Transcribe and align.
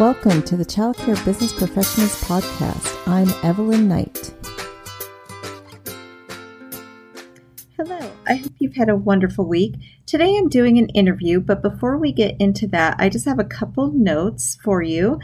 Welcome 0.00 0.42
to 0.44 0.56
the 0.56 0.64
Child 0.64 0.96
Care 0.96 1.16
Business 1.16 1.52
Professionals 1.52 2.18
Podcast. 2.24 2.96
I'm 3.06 3.28
Evelyn 3.44 3.88
Knight. 3.88 4.32
Hello, 7.76 8.10
I 8.26 8.36
hope 8.36 8.52
you've 8.58 8.74
had 8.74 8.88
a 8.88 8.96
wonderful 8.96 9.46
week. 9.46 9.74
Today 10.06 10.38
I'm 10.38 10.48
doing 10.48 10.78
an 10.78 10.88
interview, 10.88 11.40
but 11.40 11.60
before 11.60 11.98
we 11.98 12.10
get 12.10 12.40
into 12.40 12.66
that, 12.68 12.96
I 12.98 13.10
just 13.10 13.26
have 13.26 13.38
a 13.38 13.44
couple 13.44 13.92
notes 13.92 14.56
for 14.64 14.82
you. 14.82 15.20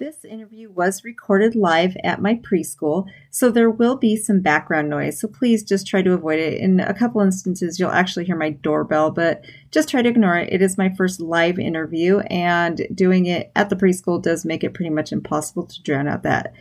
This 0.00 0.24
interview 0.24 0.70
was 0.70 1.04
recorded 1.04 1.54
live 1.54 1.94
at 2.02 2.22
my 2.22 2.36
preschool, 2.36 3.04
so 3.30 3.50
there 3.50 3.68
will 3.68 3.96
be 3.96 4.16
some 4.16 4.40
background 4.40 4.88
noise. 4.88 5.20
So 5.20 5.28
please 5.28 5.62
just 5.62 5.86
try 5.86 6.00
to 6.00 6.14
avoid 6.14 6.38
it. 6.38 6.58
In 6.58 6.80
a 6.80 6.94
couple 6.94 7.20
instances, 7.20 7.78
you'll 7.78 7.90
actually 7.90 8.24
hear 8.24 8.34
my 8.34 8.48
doorbell, 8.48 9.10
but 9.10 9.44
just 9.70 9.90
try 9.90 10.00
to 10.00 10.08
ignore 10.08 10.38
it. 10.38 10.54
It 10.54 10.62
is 10.62 10.78
my 10.78 10.88
first 10.96 11.20
live 11.20 11.58
interview, 11.58 12.20
and 12.30 12.80
doing 12.94 13.26
it 13.26 13.52
at 13.54 13.68
the 13.68 13.76
preschool 13.76 14.22
does 14.22 14.46
make 14.46 14.64
it 14.64 14.72
pretty 14.72 14.88
much 14.88 15.12
impossible 15.12 15.66
to 15.66 15.82
drown 15.82 16.08
out 16.08 16.22
that 16.22 16.54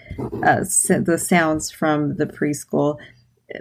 uh, 0.44 0.66
the 1.00 1.17
sounds 1.17 1.72
from 1.72 2.17
the 2.17 2.26
preschool. 2.26 2.98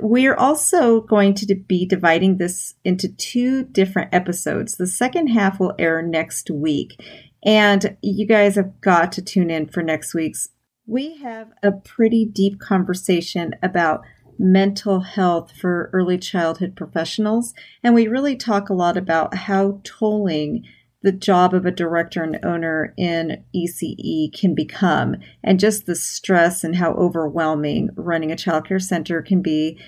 We 0.02 0.26
are 0.26 0.36
also 0.36 1.00
going 1.00 1.34
to 1.34 1.54
be 1.54 1.86
dividing 1.86 2.36
this 2.36 2.74
into 2.84 3.08
two 3.08 3.64
different 3.64 4.12
episodes. 4.12 4.76
The 4.76 4.86
second 4.86 5.28
half 5.28 5.60
will 5.60 5.74
air 5.78 6.02
next 6.02 6.50
week. 6.50 7.00
And 7.44 7.96
you 8.02 8.26
guys 8.26 8.56
have 8.56 8.80
got 8.80 9.12
to 9.12 9.22
tune 9.22 9.50
in 9.50 9.68
for 9.68 9.82
next 9.82 10.14
week's. 10.14 10.48
We 10.86 11.18
have 11.18 11.52
a 11.62 11.72
pretty 11.72 12.24
deep 12.24 12.58
conversation 12.60 13.54
about 13.62 14.02
mental 14.38 15.00
health 15.00 15.52
for 15.60 15.90
early 15.92 16.18
childhood 16.18 16.76
professionals. 16.76 17.54
And 17.82 17.94
we 17.94 18.08
really 18.08 18.36
talk 18.36 18.68
a 18.68 18.74
lot 18.74 18.96
about 18.96 19.34
how 19.34 19.80
tolling 19.84 20.64
the 21.02 21.12
job 21.12 21.54
of 21.54 21.64
a 21.64 21.70
director 21.70 22.24
and 22.24 22.44
owner 22.44 22.92
in 22.96 23.44
ECE 23.54 24.32
can 24.36 24.54
become, 24.54 25.16
and 25.44 25.60
just 25.60 25.86
the 25.86 25.94
stress 25.94 26.64
and 26.64 26.74
how 26.74 26.92
overwhelming 26.94 27.90
running 27.94 28.32
a 28.32 28.36
childcare 28.36 28.82
center 28.82 29.22
can 29.22 29.40
be 29.40 29.78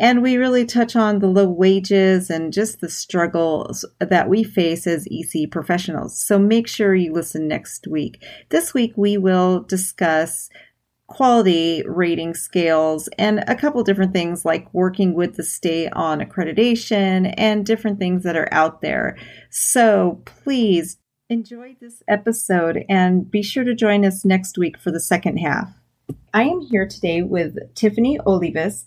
and 0.00 0.22
we 0.22 0.38
really 0.38 0.64
touch 0.64 0.96
on 0.96 1.18
the 1.18 1.26
low 1.26 1.46
wages 1.46 2.30
and 2.30 2.54
just 2.54 2.80
the 2.80 2.88
struggles 2.88 3.84
that 4.00 4.30
we 4.30 4.42
face 4.42 4.86
as 4.86 5.06
EC 5.10 5.50
professionals. 5.50 6.18
So 6.18 6.38
make 6.38 6.66
sure 6.66 6.94
you 6.94 7.12
listen 7.12 7.46
next 7.46 7.86
week. 7.86 8.24
This 8.48 8.72
week, 8.72 8.94
we 8.96 9.18
will 9.18 9.60
discuss 9.60 10.48
quality 11.06 11.82
rating 11.86 12.32
scales 12.32 13.08
and 13.18 13.44
a 13.46 13.54
couple 13.54 13.82
different 13.82 14.14
things 14.14 14.44
like 14.44 14.72
working 14.72 15.12
with 15.12 15.36
the 15.36 15.42
state 15.42 15.90
on 15.92 16.20
accreditation 16.20 17.34
and 17.36 17.66
different 17.66 17.98
things 17.98 18.22
that 18.22 18.36
are 18.36 18.48
out 18.52 18.80
there. 18.80 19.18
So 19.50 20.22
please 20.24 20.96
enjoy 21.28 21.76
this 21.78 22.02
episode 22.08 22.84
and 22.88 23.30
be 23.30 23.42
sure 23.42 23.64
to 23.64 23.74
join 23.74 24.06
us 24.06 24.24
next 24.24 24.56
week 24.56 24.78
for 24.78 24.90
the 24.90 25.00
second 25.00 25.36
half. 25.38 25.68
I 26.32 26.44
am 26.44 26.60
here 26.60 26.88
today 26.88 27.20
with 27.20 27.56
Tiffany 27.74 28.18
Olivas 28.24 28.86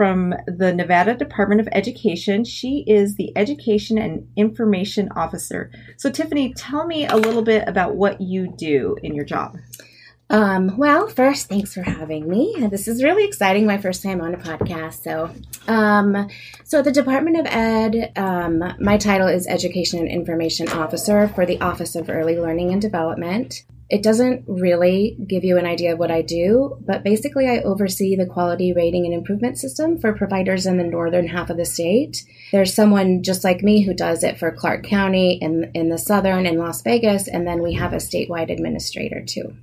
from 0.00 0.32
the 0.46 0.72
Nevada 0.72 1.14
Department 1.14 1.60
of 1.60 1.68
Education. 1.72 2.42
She 2.42 2.84
is 2.86 3.16
the 3.16 3.36
Education 3.36 3.98
and 3.98 4.26
Information 4.34 5.10
Officer. 5.14 5.70
So, 5.98 6.08
Tiffany, 6.10 6.54
tell 6.54 6.86
me 6.86 7.06
a 7.06 7.16
little 7.16 7.42
bit 7.42 7.68
about 7.68 7.96
what 7.96 8.18
you 8.18 8.50
do 8.50 8.96
in 9.02 9.14
your 9.14 9.26
job. 9.26 9.58
Um, 10.30 10.78
well, 10.78 11.06
first, 11.06 11.50
thanks 11.50 11.74
for 11.74 11.82
having 11.82 12.26
me. 12.26 12.66
This 12.70 12.88
is 12.88 13.04
really 13.04 13.26
exciting. 13.26 13.66
My 13.66 13.76
first 13.76 14.02
time 14.02 14.22
on 14.22 14.32
a 14.32 14.38
podcast. 14.38 15.02
So, 15.02 15.34
um, 15.68 16.30
so 16.64 16.80
the 16.80 16.92
Department 16.92 17.38
of 17.38 17.44
Ed, 17.44 18.12
um, 18.16 18.64
my 18.80 18.96
title 18.96 19.28
is 19.28 19.46
Education 19.46 19.98
and 19.98 20.08
Information 20.08 20.70
Officer 20.70 21.28
for 21.28 21.44
the 21.44 21.60
Office 21.60 21.94
of 21.94 22.08
Early 22.08 22.38
Learning 22.38 22.72
and 22.72 22.80
Development. 22.80 23.66
It 23.90 24.04
doesn't 24.04 24.44
really 24.46 25.16
give 25.26 25.42
you 25.42 25.58
an 25.58 25.66
idea 25.66 25.92
of 25.92 25.98
what 25.98 26.12
I 26.12 26.22
do, 26.22 26.78
but 26.86 27.02
basically, 27.02 27.48
I 27.48 27.58
oversee 27.58 28.14
the 28.14 28.24
quality 28.24 28.72
rating 28.72 29.04
and 29.04 29.12
improvement 29.12 29.58
system 29.58 29.98
for 29.98 30.12
providers 30.12 30.64
in 30.64 30.78
the 30.78 30.84
northern 30.84 31.26
half 31.26 31.50
of 31.50 31.56
the 31.56 31.64
state. 31.64 32.24
There's 32.52 32.72
someone 32.72 33.24
just 33.24 33.42
like 33.42 33.64
me 33.64 33.82
who 33.82 33.92
does 33.92 34.22
it 34.22 34.38
for 34.38 34.52
Clark 34.52 34.84
County 34.84 35.38
in, 35.42 35.72
in 35.74 35.88
the 35.88 35.98
southern 35.98 36.46
in 36.46 36.56
Las 36.56 36.82
Vegas, 36.82 37.26
and 37.26 37.46
then 37.46 37.62
we 37.62 37.74
have 37.74 37.92
a 37.92 37.96
statewide 37.96 38.52
administrator 38.52 39.24
too. 39.26 39.56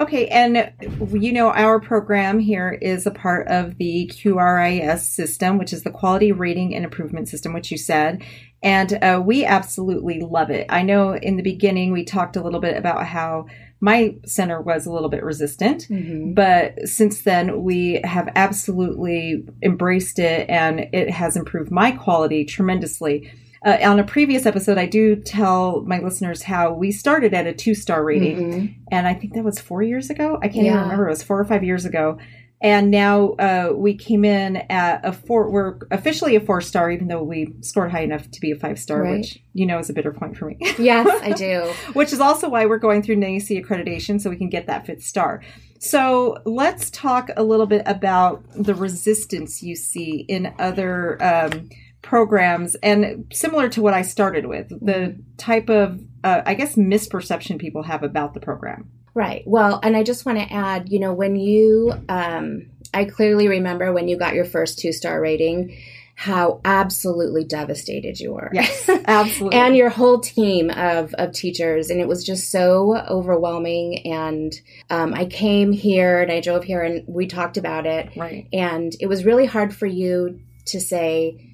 Okay, 0.00 0.28
and 0.28 0.72
you 1.12 1.32
know, 1.32 1.50
our 1.50 1.80
program 1.80 2.38
here 2.38 2.70
is 2.70 3.04
a 3.04 3.10
part 3.10 3.48
of 3.48 3.78
the 3.78 4.08
QRIS 4.14 5.00
system, 5.00 5.58
which 5.58 5.72
is 5.72 5.82
the 5.82 5.90
Quality 5.90 6.30
Rating 6.30 6.72
and 6.72 6.84
Improvement 6.84 7.28
System, 7.28 7.52
which 7.52 7.72
you 7.72 7.78
said. 7.78 8.22
And 8.62 8.92
uh, 9.02 9.20
we 9.24 9.44
absolutely 9.44 10.20
love 10.20 10.50
it. 10.50 10.66
I 10.68 10.82
know 10.82 11.16
in 11.16 11.36
the 11.36 11.42
beginning 11.42 11.92
we 11.92 12.04
talked 12.04 12.36
a 12.36 12.42
little 12.42 12.60
bit 12.60 12.76
about 12.76 13.06
how 13.06 13.46
my 13.80 14.16
center 14.24 14.60
was 14.60 14.86
a 14.86 14.92
little 14.92 15.08
bit 15.08 15.24
resistant, 15.24 15.88
mm-hmm. 15.88 16.32
but 16.32 16.88
since 16.88 17.22
then 17.22 17.62
we 17.62 18.00
have 18.04 18.28
absolutely 18.36 19.44
embraced 19.62 20.18
it 20.18 20.48
and 20.48 20.88
it 20.92 21.10
has 21.10 21.36
improved 21.36 21.70
my 21.70 21.90
quality 21.92 22.44
tremendously. 22.44 23.32
Uh, 23.64 23.78
on 23.82 23.98
a 23.98 24.04
previous 24.04 24.46
episode, 24.46 24.78
I 24.78 24.86
do 24.86 25.16
tell 25.16 25.82
my 25.82 25.98
listeners 25.98 26.42
how 26.42 26.72
we 26.72 26.92
started 26.92 27.34
at 27.34 27.46
a 27.46 27.52
two 27.52 27.74
star 27.74 28.04
rating, 28.04 28.36
mm-hmm. 28.36 28.66
and 28.90 29.06
I 29.06 29.14
think 29.14 29.34
that 29.34 29.44
was 29.44 29.58
four 29.58 29.82
years 29.82 30.10
ago. 30.10 30.38
I 30.42 30.48
can't 30.48 30.66
yeah. 30.66 30.72
even 30.72 30.82
remember; 30.82 31.06
it 31.08 31.10
was 31.10 31.22
four 31.22 31.40
or 31.40 31.44
five 31.44 31.64
years 31.64 31.84
ago 31.84 32.18
and 32.60 32.90
now 32.90 33.30
uh, 33.34 33.72
we 33.72 33.94
came 33.94 34.24
in 34.24 34.56
at 34.68 35.04
a 35.04 35.12
four. 35.12 35.50
We're 35.50 35.78
officially 35.92 36.34
a 36.34 36.40
four 36.40 36.60
star, 36.60 36.90
even 36.90 37.06
though 37.06 37.22
we 37.22 37.54
scored 37.60 37.92
high 37.92 38.02
enough 38.02 38.28
to 38.32 38.40
be 38.40 38.50
a 38.50 38.56
five 38.56 38.80
star, 38.80 39.02
right. 39.02 39.18
which 39.18 39.38
you 39.52 39.64
know 39.64 39.78
is 39.78 39.88
a 39.90 39.92
bitter 39.92 40.12
point 40.12 40.36
for 40.36 40.46
me. 40.46 40.56
yes, 40.78 41.06
I 41.22 41.32
do. 41.32 41.72
which 41.92 42.12
is 42.12 42.20
also 42.20 42.48
why 42.48 42.66
we're 42.66 42.78
going 42.78 43.02
through 43.02 43.16
NAEYC 43.16 43.64
accreditation 43.64 44.20
so 44.20 44.28
we 44.28 44.36
can 44.36 44.48
get 44.48 44.66
that 44.66 44.86
fifth 44.86 45.04
star. 45.04 45.42
So 45.78 46.38
let's 46.44 46.90
talk 46.90 47.30
a 47.36 47.44
little 47.44 47.66
bit 47.66 47.82
about 47.86 48.42
the 48.56 48.74
resistance 48.74 49.62
you 49.62 49.76
see 49.76 50.24
in 50.28 50.52
other 50.58 51.22
um, 51.22 51.68
programs, 52.02 52.74
and 52.76 53.26
similar 53.32 53.68
to 53.70 53.82
what 53.82 53.94
I 53.94 54.02
started 54.02 54.46
with, 54.46 54.68
the 54.68 54.76
mm-hmm. 54.76 55.20
type 55.36 55.68
of 55.68 56.00
uh, 56.24 56.42
I 56.44 56.54
guess 56.54 56.76
misperception 56.76 57.58
people 57.58 57.82
have 57.84 58.02
about 58.02 58.34
the 58.34 58.40
program. 58.40 58.90
Right. 59.14 59.42
Well, 59.46 59.80
and 59.82 59.96
I 59.96 60.02
just 60.02 60.26
want 60.26 60.38
to 60.38 60.52
add, 60.52 60.90
you 60.90 61.00
know, 61.00 61.12
when 61.12 61.36
you, 61.36 61.92
um, 62.08 62.66
I 62.94 63.04
clearly 63.04 63.48
remember 63.48 63.92
when 63.92 64.08
you 64.08 64.16
got 64.16 64.34
your 64.34 64.44
first 64.44 64.78
two 64.78 64.92
star 64.92 65.20
rating, 65.20 65.76
how 66.14 66.60
absolutely 66.64 67.44
devastated 67.44 68.18
you 68.18 68.32
were. 68.32 68.50
Yes, 68.52 68.88
absolutely. 69.06 69.58
and 69.58 69.76
your 69.76 69.88
whole 69.88 70.18
team 70.18 70.70
of, 70.70 71.14
of 71.14 71.32
teachers. 71.32 71.90
And 71.90 72.00
it 72.00 72.08
was 72.08 72.24
just 72.24 72.50
so 72.50 72.96
overwhelming. 73.08 74.06
And 74.06 74.52
um, 74.90 75.14
I 75.14 75.26
came 75.26 75.72
here 75.72 76.20
and 76.20 76.30
I 76.30 76.40
drove 76.40 76.64
here 76.64 76.82
and 76.82 77.04
we 77.06 77.26
talked 77.26 77.56
about 77.56 77.86
it. 77.86 78.10
Right. 78.16 78.48
And 78.52 78.94
it 79.00 79.06
was 79.06 79.24
really 79.24 79.46
hard 79.46 79.74
for 79.74 79.86
you 79.86 80.40
to 80.66 80.80
say, 80.80 81.47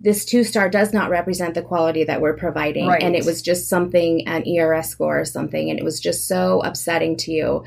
this 0.00 0.24
two 0.24 0.44
star 0.44 0.70
does 0.70 0.92
not 0.92 1.10
represent 1.10 1.54
the 1.54 1.62
quality 1.62 2.04
that 2.04 2.20
we're 2.20 2.36
providing. 2.36 2.86
Right. 2.86 3.02
And 3.02 3.14
it 3.14 3.26
was 3.26 3.42
just 3.42 3.68
something, 3.68 4.26
an 4.26 4.48
ERS 4.48 4.88
score 4.88 5.20
or 5.20 5.24
something. 5.26 5.68
And 5.68 5.78
it 5.78 5.84
was 5.84 6.00
just 6.00 6.26
so 6.26 6.60
upsetting 6.62 7.16
to 7.18 7.32
you. 7.32 7.64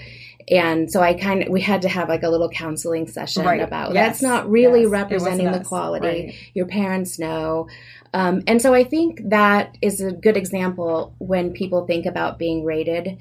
And 0.49 0.91
so 0.91 1.01
I 1.01 1.13
kind 1.13 1.43
of, 1.43 1.49
we 1.49 1.61
had 1.61 1.83
to 1.83 1.89
have 1.89 2.09
like 2.09 2.23
a 2.23 2.29
little 2.29 2.49
counseling 2.49 3.07
session 3.07 3.45
right. 3.45 3.61
about 3.61 3.93
yes. 3.93 4.07
that's 4.07 4.21
not 4.21 4.49
really 4.49 4.81
yes. 4.81 4.89
representing 4.89 5.51
the 5.51 5.63
quality. 5.63 6.07
Right. 6.07 6.35
Your 6.53 6.65
parents 6.65 7.19
know. 7.19 7.67
Um, 8.13 8.43
and 8.47 8.61
so 8.61 8.73
I 8.73 8.83
think 8.83 9.21
that 9.29 9.77
is 9.81 10.01
a 10.01 10.11
good 10.11 10.35
example 10.35 11.15
when 11.19 11.53
people 11.53 11.85
think 11.85 12.05
about 12.05 12.37
being 12.37 12.63
rated 12.63 13.17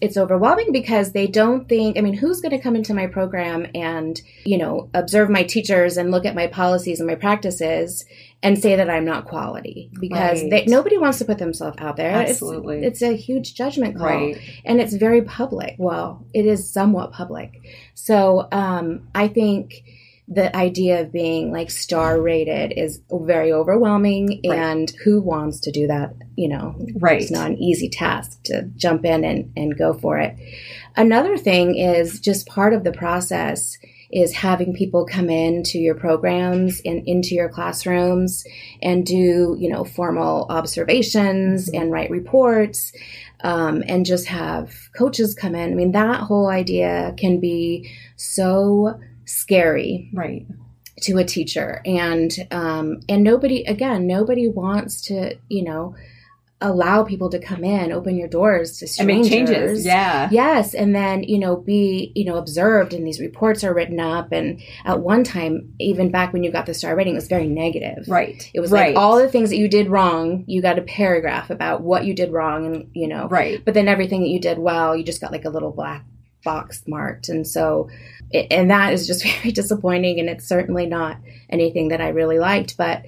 it's 0.00 0.16
overwhelming 0.16 0.72
because 0.72 1.12
they 1.12 1.26
don't 1.26 1.68
think, 1.68 1.96
I 1.96 2.00
mean, 2.00 2.14
who's 2.14 2.40
going 2.40 2.50
to 2.50 2.58
come 2.58 2.74
into 2.74 2.92
my 2.92 3.06
program 3.06 3.66
and, 3.74 4.20
you 4.44 4.58
know, 4.58 4.90
observe 4.94 5.30
my 5.30 5.42
teachers 5.42 5.96
and 5.96 6.10
look 6.10 6.26
at 6.26 6.34
my 6.34 6.46
policies 6.48 6.98
and 6.98 7.06
my 7.06 7.14
practices 7.14 8.04
and 8.42 8.58
say 8.58 8.74
that 8.74 8.90
I'm 8.90 9.04
not 9.04 9.26
quality 9.26 9.90
because 10.00 10.42
right. 10.42 10.50
they, 10.50 10.64
nobody 10.66 10.98
wants 10.98 11.18
to 11.18 11.24
put 11.24 11.38
themselves 11.38 11.76
out 11.78 11.96
there. 11.96 12.10
Absolutely. 12.10 12.84
It's, 12.84 13.00
it's, 13.00 13.12
a 13.12 13.16
huge 13.16 13.54
judgment 13.54 13.96
call. 13.96 14.08
Right. 14.08 14.40
And 14.64 14.80
it's 14.80 14.94
very 14.94 15.22
public. 15.22 15.76
Well, 15.78 16.24
it 16.34 16.46
is 16.46 16.68
somewhat 16.68 17.12
public. 17.12 17.60
So 17.94 18.48
um, 18.50 19.06
I 19.14 19.28
think 19.28 19.84
the 20.28 20.54
idea 20.56 21.00
of 21.00 21.12
being 21.12 21.52
like 21.52 21.70
star 21.70 22.20
rated 22.20 22.72
is 22.76 23.00
very 23.10 23.52
overwhelming 23.52 24.40
right. 24.46 24.58
and 24.58 24.92
who 25.04 25.20
wants 25.20 25.60
to 25.60 25.72
do 25.72 25.86
that 25.86 26.14
you 26.36 26.48
know 26.48 26.74
right 26.96 27.22
it's 27.22 27.30
not 27.30 27.50
an 27.50 27.58
easy 27.58 27.88
task 27.88 28.40
to 28.44 28.62
jump 28.76 29.04
in 29.04 29.24
and, 29.24 29.52
and 29.56 29.76
go 29.76 29.92
for 29.92 30.18
it 30.18 30.36
another 30.96 31.36
thing 31.36 31.76
is 31.76 32.20
just 32.20 32.46
part 32.46 32.72
of 32.72 32.84
the 32.84 32.92
process 32.92 33.76
is 34.12 34.32
having 34.32 34.74
people 34.74 35.06
come 35.06 35.30
in 35.30 35.62
to 35.62 35.78
your 35.78 35.94
programs 35.94 36.80
and 36.84 37.06
into 37.08 37.34
your 37.34 37.48
classrooms 37.48 38.44
and 38.80 39.04
do 39.04 39.56
you 39.58 39.68
know 39.68 39.84
formal 39.84 40.46
observations 40.50 41.66
mm-hmm. 41.66 41.82
and 41.82 41.90
write 41.90 42.10
reports 42.10 42.92
um, 43.44 43.82
and 43.88 44.06
just 44.06 44.26
have 44.26 44.72
coaches 44.96 45.34
come 45.34 45.56
in 45.56 45.72
i 45.72 45.74
mean 45.74 45.92
that 45.92 46.20
whole 46.20 46.48
idea 46.48 47.12
can 47.16 47.40
be 47.40 47.90
so 48.16 49.00
scary 49.24 50.10
right 50.12 50.46
to 51.00 51.18
a 51.18 51.24
teacher 51.24 51.80
and 51.84 52.32
um, 52.50 53.00
and 53.08 53.24
nobody 53.24 53.64
again 53.64 54.06
nobody 54.06 54.48
wants 54.48 55.00
to 55.00 55.36
you 55.48 55.64
know 55.64 55.94
allow 56.62 57.02
people 57.02 57.28
to 57.28 57.38
come 57.38 57.64
in, 57.64 57.92
open 57.92 58.16
your 58.16 58.28
doors 58.28 58.78
to 58.78 58.86
strangers. 58.86 59.26
And 59.26 59.46
make 59.46 59.48
changes. 59.48 59.84
Yeah. 59.84 60.28
Yes. 60.30 60.74
And 60.74 60.94
then, 60.94 61.24
you 61.24 61.38
know, 61.38 61.56
be, 61.56 62.12
you 62.14 62.24
know, 62.24 62.36
observed 62.36 62.94
and 62.94 63.06
these 63.06 63.20
reports 63.20 63.64
are 63.64 63.74
written 63.74 64.00
up. 64.00 64.32
And 64.32 64.62
at 64.84 65.00
one 65.00 65.24
time, 65.24 65.74
even 65.78 66.10
back 66.10 66.32
when 66.32 66.44
you 66.44 66.50
got 66.50 66.66
the 66.66 66.74
star 66.74 66.96
rating, 66.96 67.14
it 67.14 67.16
was 67.16 67.28
very 67.28 67.48
negative. 67.48 68.04
Right. 68.08 68.50
It 68.54 68.60
was 68.60 68.70
right. 68.70 68.94
like 68.94 69.02
all 69.02 69.18
the 69.18 69.28
things 69.28 69.50
that 69.50 69.58
you 69.58 69.68
did 69.68 69.90
wrong, 69.90 70.44
you 70.46 70.62
got 70.62 70.78
a 70.78 70.82
paragraph 70.82 71.50
about 71.50 71.82
what 71.82 72.04
you 72.04 72.14
did 72.14 72.32
wrong 72.32 72.66
and, 72.66 72.90
you 72.94 73.08
know. 73.08 73.26
Right. 73.28 73.62
But 73.64 73.74
then 73.74 73.88
everything 73.88 74.22
that 74.22 74.28
you 74.28 74.40
did 74.40 74.58
well, 74.58 74.96
you 74.96 75.04
just 75.04 75.20
got 75.20 75.32
like 75.32 75.44
a 75.44 75.50
little 75.50 75.72
black 75.72 76.04
box 76.44 76.82
marked. 76.86 77.28
And 77.28 77.46
so, 77.46 77.88
and 78.50 78.70
that 78.70 78.92
is 78.92 79.06
just 79.06 79.24
very 79.38 79.52
disappointing. 79.52 80.20
And 80.20 80.28
it's 80.28 80.46
certainly 80.46 80.86
not 80.86 81.18
anything 81.50 81.88
that 81.88 82.00
I 82.00 82.08
really 82.08 82.38
liked. 82.38 82.76
But 82.76 83.04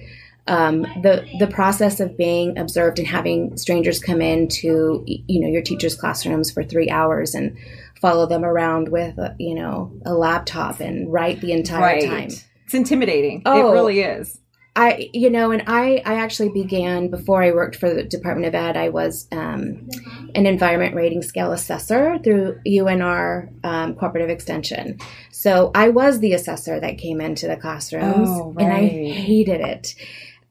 um, 0.47 0.81
the 1.01 1.27
the 1.39 1.47
process 1.47 1.99
of 1.99 2.17
being 2.17 2.57
observed 2.57 2.99
and 2.99 3.07
having 3.07 3.57
strangers 3.57 3.99
come 3.99 4.21
into 4.21 5.03
you 5.07 5.39
know 5.39 5.47
your 5.47 5.63
teacher's 5.63 5.95
classrooms 5.95 6.51
for 6.51 6.63
three 6.63 6.89
hours 6.89 7.33
and 7.33 7.57
follow 7.99 8.27
them 8.27 8.45
around 8.45 8.89
with 8.89 9.17
a, 9.17 9.35
you 9.39 9.55
know 9.55 9.91
a 10.05 10.13
laptop 10.13 10.79
and 10.79 11.11
write 11.11 11.41
the 11.41 11.51
entire 11.51 11.81
right. 11.81 12.07
time. 12.07 12.29
It's 12.65 12.73
intimidating. 12.73 13.41
Oh, 13.45 13.69
it 13.69 13.73
really 13.73 14.01
is. 14.01 14.39
I, 14.77 15.09
you 15.13 15.29
know, 15.29 15.51
and 15.51 15.63
I, 15.67 16.01
I 16.05 16.15
actually 16.15 16.49
began 16.49 17.07
before 17.07 17.41
I 17.41 17.51
worked 17.51 17.77
for 17.77 17.93
the 17.93 18.03
Department 18.03 18.47
of 18.47 18.55
Ed. 18.55 18.75
I 18.75 18.89
was 18.89 19.25
um, 19.31 19.87
an 20.35 20.45
environment 20.45 20.95
rating 20.95 21.21
scale 21.21 21.53
assessor 21.53 22.19
through 22.19 22.59
UNR 22.67 23.53
um, 23.63 23.95
Cooperative 23.95 24.29
Extension. 24.29 24.99
So 25.31 25.71
I 25.73 25.89
was 25.89 26.19
the 26.19 26.33
assessor 26.33 26.77
that 26.81 26.97
came 26.97 27.21
into 27.21 27.47
the 27.47 27.55
classrooms, 27.55 28.27
oh, 28.29 28.51
right. 28.51 28.65
and 28.65 28.73
I 28.73 28.87
hated 29.13 29.61
it. 29.61 29.95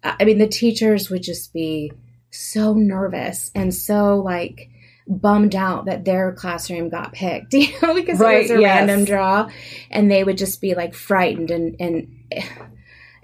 I 0.03 0.25
mean, 0.25 0.39
the 0.39 0.49
teachers 0.49 1.11
would 1.11 1.23
just 1.23 1.53
be 1.53 1.93
so 2.31 2.73
nervous 2.73 3.51
and 3.55 3.75
so 3.75 4.19
like 4.21 4.71
bummed 5.07 5.55
out 5.55 5.85
that 5.85 6.05
their 6.07 6.33
classroom 6.33 6.89
got 6.89 7.13
picked, 7.13 7.53
you 7.55 7.69
know, 7.83 7.93
because 7.93 8.19
right, 8.19 8.37
it 8.37 8.43
was 8.43 8.51
a 8.53 8.61
yes. 8.61 8.89
random 8.89 9.05
draw, 9.05 9.51
and 9.91 10.11
they 10.11 10.25
would 10.25 10.39
just 10.39 10.63
be 10.63 10.75
like 10.75 10.95
frightened 10.95 11.51
and 11.51 11.77
and 11.79 12.09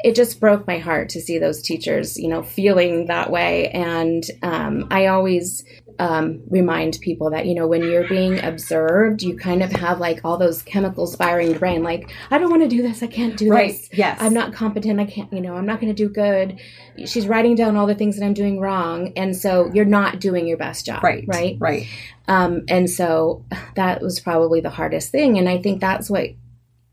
it 0.03 0.15
just 0.15 0.41
broke 0.41 0.67
my 0.67 0.79
heart 0.79 1.11
to 1.11 1.21
see 1.21 1.39
those 1.39 1.63
teachers, 1.63 2.19
you 2.19 2.29
know, 2.29 2.43
feeling 2.43 3.07
that 3.07 3.31
way. 3.31 3.69
And 3.69 4.25
um, 4.43 4.87
I 4.91 5.07
always 5.07 5.65
um, 6.01 6.41
remind 6.49 6.99
people 7.03 7.31
that 7.31 7.45
you 7.45 7.55
know 7.55 7.67
when 7.67 7.83
you're 7.83 8.09
being 8.09 8.43
observed, 8.43 9.23
you 9.23 9.37
kind 9.37 9.63
of 9.63 9.71
have 9.73 10.01
like 10.01 10.21
all 10.25 10.39
those 10.39 10.63
chemicals 10.63 11.15
firing 11.15 11.51
your 11.51 11.59
brain. 11.59 11.83
Like, 11.83 12.11
I 12.31 12.39
don't 12.39 12.49
want 12.49 12.63
to 12.63 12.69
do 12.69 12.81
this. 12.81 13.03
I 13.03 13.07
can't 13.07 13.37
do 13.37 13.51
right. 13.51 13.73
this. 13.73 13.91
Yes, 13.93 14.17
I'm 14.21 14.33
not 14.33 14.55
competent. 14.55 14.99
I 14.99 15.05
can't. 15.05 15.31
You 15.31 15.43
know, 15.43 15.57
I'm 15.57 15.67
not 15.67 15.79
going 15.79 15.95
to 15.95 16.03
do 16.03 16.09
good. 16.09 16.59
She's 17.05 17.27
writing 17.27 17.55
down 17.55 17.77
all 17.77 17.87
the 17.87 17.95
things 17.95 18.19
that 18.19 18.25
I'm 18.25 18.33
doing 18.33 18.61
wrong, 18.61 19.13
and 19.15 19.37
so 19.37 19.71
you're 19.75 19.85
not 19.85 20.21
doing 20.21 20.49
your 20.49 20.57
best 20.57 20.87
job. 20.87 21.05
Right. 21.05 21.25
Right. 21.27 21.59
Right. 21.61 21.87
Um, 22.29 22.63
and 22.69 22.89
so 22.89 23.45
that 23.77 24.01
was 24.01 24.21
probably 24.21 24.63
the 24.63 24.71
hardest 24.71 25.11
thing, 25.11 25.37
and 25.37 25.51
I 25.51 25.61
think 25.61 25.83
that's 25.83 26.09
what 26.09 26.31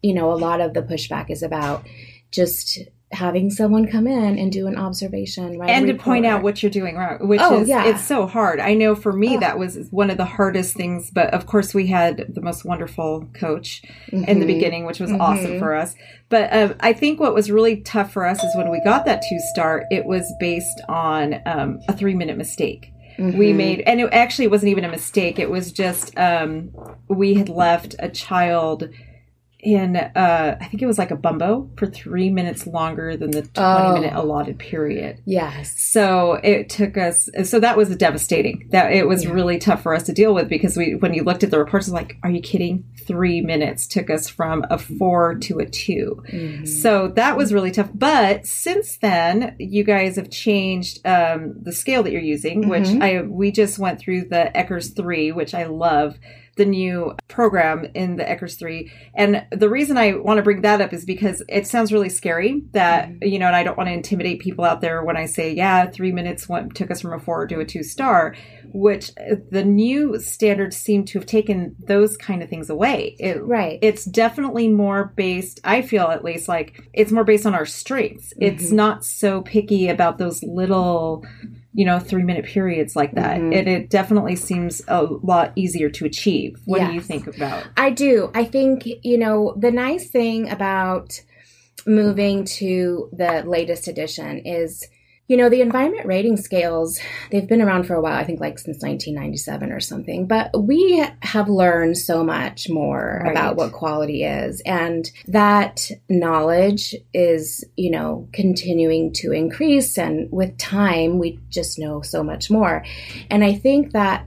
you 0.01 0.13
know 0.13 0.33
a 0.33 0.35
lot 0.35 0.59
of 0.59 0.73
the 0.73 0.81
pushback 0.81 1.29
is 1.29 1.43
about. 1.43 1.87
Just 2.29 2.79
having 3.13 3.49
someone 3.49 3.87
come 3.87 4.05
in 4.05 4.37
and 4.37 4.51
do 4.51 4.67
an 4.67 4.77
observation 4.77 5.57
right 5.57 5.69
and 5.69 5.87
to 5.87 5.93
point 5.93 6.25
out 6.25 6.43
what 6.43 6.61
you're 6.61 6.69
doing 6.69 6.97
wrong 6.97 7.17
which 7.25 7.39
oh, 7.41 7.61
is 7.61 7.69
yeah. 7.69 7.85
it's 7.85 8.03
so 8.03 8.27
hard 8.27 8.59
i 8.59 8.73
know 8.73 8.95
for 8.95 9.13
me 9.13 9.37
oh. 9.37 9.39
that 9.39 9.57
was 9.57 9.87
one 9.91 10.09
of 10.09 10.17
the 10.17 10.25
hardest 10.25 10.75
things 10.75 11.09
but 11.09 11.33
of 11.33 11.45
course 11.45 11.73
we 11.73 11.87
had 11.87 12.25
the 12.27 12.41
most 12.41 12.65
wonderful 12.65 13.25
coach 13.33 13.81
mm-hmm. 14.11 14.25
in 14.25 14.39
the 14.39 14.45
mm-hmm. 14.45 14.53
beginning 14.53 14.85
which 14.85 14.99
was 14.99 15.09
mm-hmm. 15.09 15.21
awesome 15.21 15.57
for 15.57 15.73
us 15.73 15.95
but 16.27 16.51
uh, 16.51 16.73
i 16.81 16.91
think 16.91 17.17
what 17.17 17.33
was 17.33 17.49
really 17.49 17.77
tough 17.81 18.11
for 18.11 18.25
us 18.25 18.43
is 18.43 18.53
when 18.57 18.69
we 18.69 18.81
got 18.83 19.05
that 19.05 19.23
two 19.29 19.39
star 19.53 19.85
it 19.89 20.05
was 20.05 20.33
based 20.37 20.81
on 20.89 21.41
um, 21.45 21.79
a 21.87 21.95
three 21.95 22.13
minute 22.13 22.37
mistake 22.37 22.91
Mm-hmm. 23.17 23.39
we 23.39 23.51
made 23.51 23.79
and 23.87 23.99
it 23.99 24.09
actually 24.13 24.45
wasn't 24.45 24.69
even 24.69 24.83
a 24.83 24.89
mistake 24.89 25.39
it 25.39 25.49
was 25.49 25.71
just 25.71 26.15
um, 26.19 26.69
we 27.07 27.33
had 27.33 27.49
left 27.49 27.95
a 27.97 28.09
child 28.09 28.89
in 29.59 29.95
uh, 29.95 30.57
I 30.59 30.65
think 30.65 30.83
it 30.83 30.85
was 30.85 30.99
like 30.99 31.09
a 31.09 31.15
bumbo 31.15 31.69
for 31.77 31.87
three 31.87 32.29
minutes 32.29 32.67
longer 32.67 33.17
than 33.17 33.31
the 33.31 33.41
20 33.41 33.51
oh. 33.57 33.93
minute 33.93 34.13
allotted 34.13 34.59
period. 34.59 35.21
Yes. 35.25 35.79
So 35.81 36.33
it 36.43 36.69
took 36.69 36.95
us, 36.95 37.29
so 37.43 37.59
that 37.59 37.75
was 37.75 37.95
devastating. 37.95 38.67
That 38.71 38.93
it 38.93 39.07
was 39.07 39.23
yeah. 39.23 39.31
really 39.31 39.57
tough 39.57 39.81
for 39.81 39.95
us 39.95 40.03
to 40.03 40.13
deal 40.13 40.33
with 40.33 40.47
because 40.47 40.77
we, 40.77 40.95
when 40.95 41.13
you 41.13 41.23
looked 41.23 41.43
at 41.43 41.49
the 41.49 41.57
reports, 41.57 41.89
like, 41.89 42.17
are 42.21 42.29
you 42.29 42.41
kidding? 42.41 42.85
Three 43.05 43.41
minutes 43.41 43.87
took 43.87 44.09
us 44.09 44.29
from 44.29 44.63
a 44.69 44.77
four 44.77 45.35
to 45.35 45.59
a 45.59 45.65
2 45.65 46.23
mm-hmm. 46.27 46.65
So 46.65 47.07
that 47.09 47.35
was 47.35 47.53
really 47.53 47.71
tough. 47.71 47.89
But 47.93 48.45
since 48.45 48.97
then, 48.97 49.55
you 49.59 49.83
guys 49.83 50.17
have 50.17 50.29
changed 50.29 50.99
um, 51.05 51.55
the 51.59 51.71
scale 51.71 52.03
that 52.03 52.11
you're 52.11 52.21
using, 52.21 52.61
mm-hmm. 52.61 52.69
which 52.69 52.87
I, 53.01 53.21
we 53.21 53.51
just 53.51 53.79
went 53.79 53.99
through 53.99 54.25
the 54.25 54.51
ECERS 54.53 54.95
3, 54.95 55.31
which 55.31 55.55
I 55.55 55.65
love 55.65 56.19
the 56.57 56.65
new 56.65 57.15
program 57.27 57.85
in 57.93 58.17
the 58.17 58.23
ECERS 58.23 58.59
3. 58.59 58.91
And 59.15 59.45
the 59.51 59.69
reason 59.69 59.97
I 59.97 60.15
want 60.15 60.37
to 60.37 60.43
bring 60.43 60.61
that 60.61 60.81
up 60.81 60.91
is 60.91 61.05
because 61.05 61.41
it 61.47 61.67
sounds 61.67 61.93
really 61.93 62.09
scary 62.09 62.63
that, 62.71 63.09
mm-hmm. 63.09 63.27
you 63.27 63.39
know, 63.39 63.47
and 63.47 63.55
I 63.55 63.63
don't 63.63 63.77
want 63.77 63.87
to 63.87 63.93
intimidate 63.93 64.41
people 64.41 64.65
out 64.65 64.81
there 64.81 65.03
when 65.03 65.17
I 65.17 65.25
say, 65.25 65.53
yeah, 65.53 65.85
three 65.85 66.11
minutes 66.11 66.49
went, 66.49 66.75
took 66.75 66.91
us 66.91 67.01
from 67.01 67.13
a 67.13 67.19
four 67.19 67.47
to 67.47 67.59
a 67.59 67.65
two 67.65 67.83
star, 67.83 68.35
which 68.73 69.11
the 69.49 69.63
new 69.63 70.19
standards 70.19 70.75
seem 70.75 71.05
to 71.05 71.19
have 71.19 71.25
taken 71.25 71.75
those 71.79 72.17
kind 72.17 72.43
of 72.43 72.49
things 72.49 72.69
away. 72.69 73.15
It, 73.19 73.43
right. 73.43 73.79
It's 73.81 74.05
definitely 74.05 74.67
more 74.67 75.13
based, 75.15 75.59
I 75.63 75.81
feel 75.81 76.07
at 76.07 76.23
least 76.23 76.47
like 76.47 76.89
it's 76.93 77.11
more 77.11 77.23
based 77.23 77.45
on 77.45 77.55
our 77.55 77.65
strengths. 77.65 78.33
Mm-hmm. 78.33 78.43
It's 78.43 78.71
not 78.71 79.05
so 79.05 79.41
picky 79.41 79.89
about 79.89 80.17
those 80.17 80.43
little 80.43 81.25
you 81.77 81.85
know, 81.85 81.99
three 81.99 82.23
minute 82.23 82.43
periods 82.43 82.95
like 82.95 83.13
that. 83.13 83.37
Mm-hmm. 83.37 83.53
And 83.53 83.67
it 83.67 83.91
definitely 83.91 84.35
seems 84.35 84.81
a 84.87 85.03
lot 85.03 85.53
easier 85.55 85.91
to 85.91 86.05
achieve. 86.05 86.59
What 86.65 86.81
yes. 86.81 86.89
do 86.89 86.95
you 86.95 87.01
think 87.01 87.27
about? 87.27 87.67
I 87.77 87.91
do. 87.91 88.31
I 88.33 88.45
think, 88.45 88.87
you 89.03 89.19
know, 89.19 89.53
the 89.55 89.69
nice 89.69 90.09
thing 90.09 90.49
about 90.49 91.21
moving 91.85 92.45
to 92.45 93.11
the 93.13 93.43
latest 93.45 93.87
edition 93.87 94.39
is 94.39 94.87
you 95.27 95.35
know, 95.35 95.49
the 95.49 95.61
environment 95.61 96.05
rating 96.05 96.37
scales, 96.37 96.99
they've 97.31 97.47
been 97.47 97.61
around 97.61 97.83
for 97.83 97.95
a 97.95 98.01
while, 98.01 98.17
I 98.17 98.23
think 98.23 98.39
like 98.39 98.57
since 98.57 98.81
1997 98.81 99.71
or 99.73 99.81
something, 99.81 100.25
but 100.25 100.49
we 100.57 101.05
have 101.21 101.49
learned 101.49 101.97
so 101.97 102.23
much 102.23 102.69
more 102.69 103.21
right. 103.23 103.31
about 103.31 103.57
what 103.57 103.73
quality 103.73 104.23
is. 104.23 104.61
And 104.61 105.11
that 105.27 105.91
knowledge 106.07 106.95
is, 107.13 107.65
you 107.75 107.91
know, 107.91 108.29
continuing 108.31 109.11
to 109.15 109.33
increase. 109.33 109.97
And 109.97 110.31
with 110.31 110.57
time, 110.57 111.19
we 111.19 111.39
just 111.49 111.77
know 111.77 112.01
so 112.01 112.23
much 112.23 112.49
more. 112.49 112.85
And 113.29 113.43
I 113.43 113.53
think 113.53 113.91
that 113.91 114.25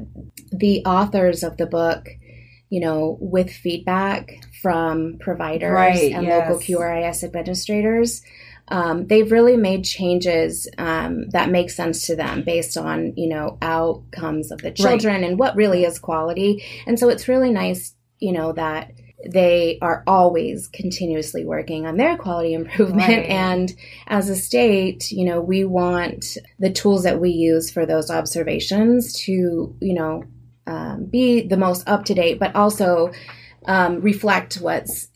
the 0.52 0.84
authors 0.84 1.42
of 1.42 1.56
the 1.56 1.66
book, 1.66 2.10
you 2.68 2.80
know, 2.80 3.16
with 3.20 3.50
feedback 3.50 4.44
from 4.60 5.16
providers 5.18 5.72
right, 5.72 6.12
and 6.12 6.26
yes. 6.26 6.50
local 6.50 6.60
QRIS 6.62 7.24
administrators, 7.24 8.22
um, 8.70 9.06
they've 9.08 9.32
really 9.32 9.56
made 9.56 9.84
changes 9.84 10.68
um, 10.78 11.28
that 11.30 11.50
make 11.50 11.70
sense 11.70 12.06
to 12.06 12.16
them 12.16 12.42
based 12.44 12.76
on 12.76 13.12
you 13.16 13.28
know 13.28 13.58
outcomes 13.60 14.50
of 14.50 14.62
the 14.62 14.70
children 14.70 15.20
right. 15.20 15.24
and 15.24 15.38
what 15.38 15.56
really 15.56 15.84
is 15.84 15.98
quality 15.98 16.64
and 16.86 16.98
so 16.98 17.08
it's 17.08 17.28
really 17.28 17.50
nice 17.50 17.94
you 18.18 18.32
know 18.32 18.52
that 18.52 18.92
they 19.28 19.78
are 19.82 20.02
always 20.06 20.68
continuously 20.68 21.44
working 21.44 21.86
on 21.86 21.96
their 21.96 22.16
quality 22.16 22.54
improvement 22.54 23.08
right. 23.08 23.26
and 23.26 23.74
as 24.06 24.30
a 24.30 24.36
state 24.36 25.10
you 25.10 25.24
know 25.24 25.40
we 25.40 25.64
want 25.64 26.36
the 26.58 26.70
tools 26.72 27.02
that 27.02 27.20
we 27.20 27.30
use 27.30 27.70
for 27.70 27.84
those 27.84 28.10
observations 28.10 29.12
to 29.12 29.76
you 29.80 29.94
know 29.94 30.22
um, 30.66 31.06
be 31.06 31.40
the 31.40 31.56
most 31.56 31.88
up 31.88 32.04
to 32.04 32.14
date 32.14 32.38
but 32.38 32.54
also 32.54 33.10
um, 33.66 34.00
reflect 34.00 34.54
what's 34.56 35.09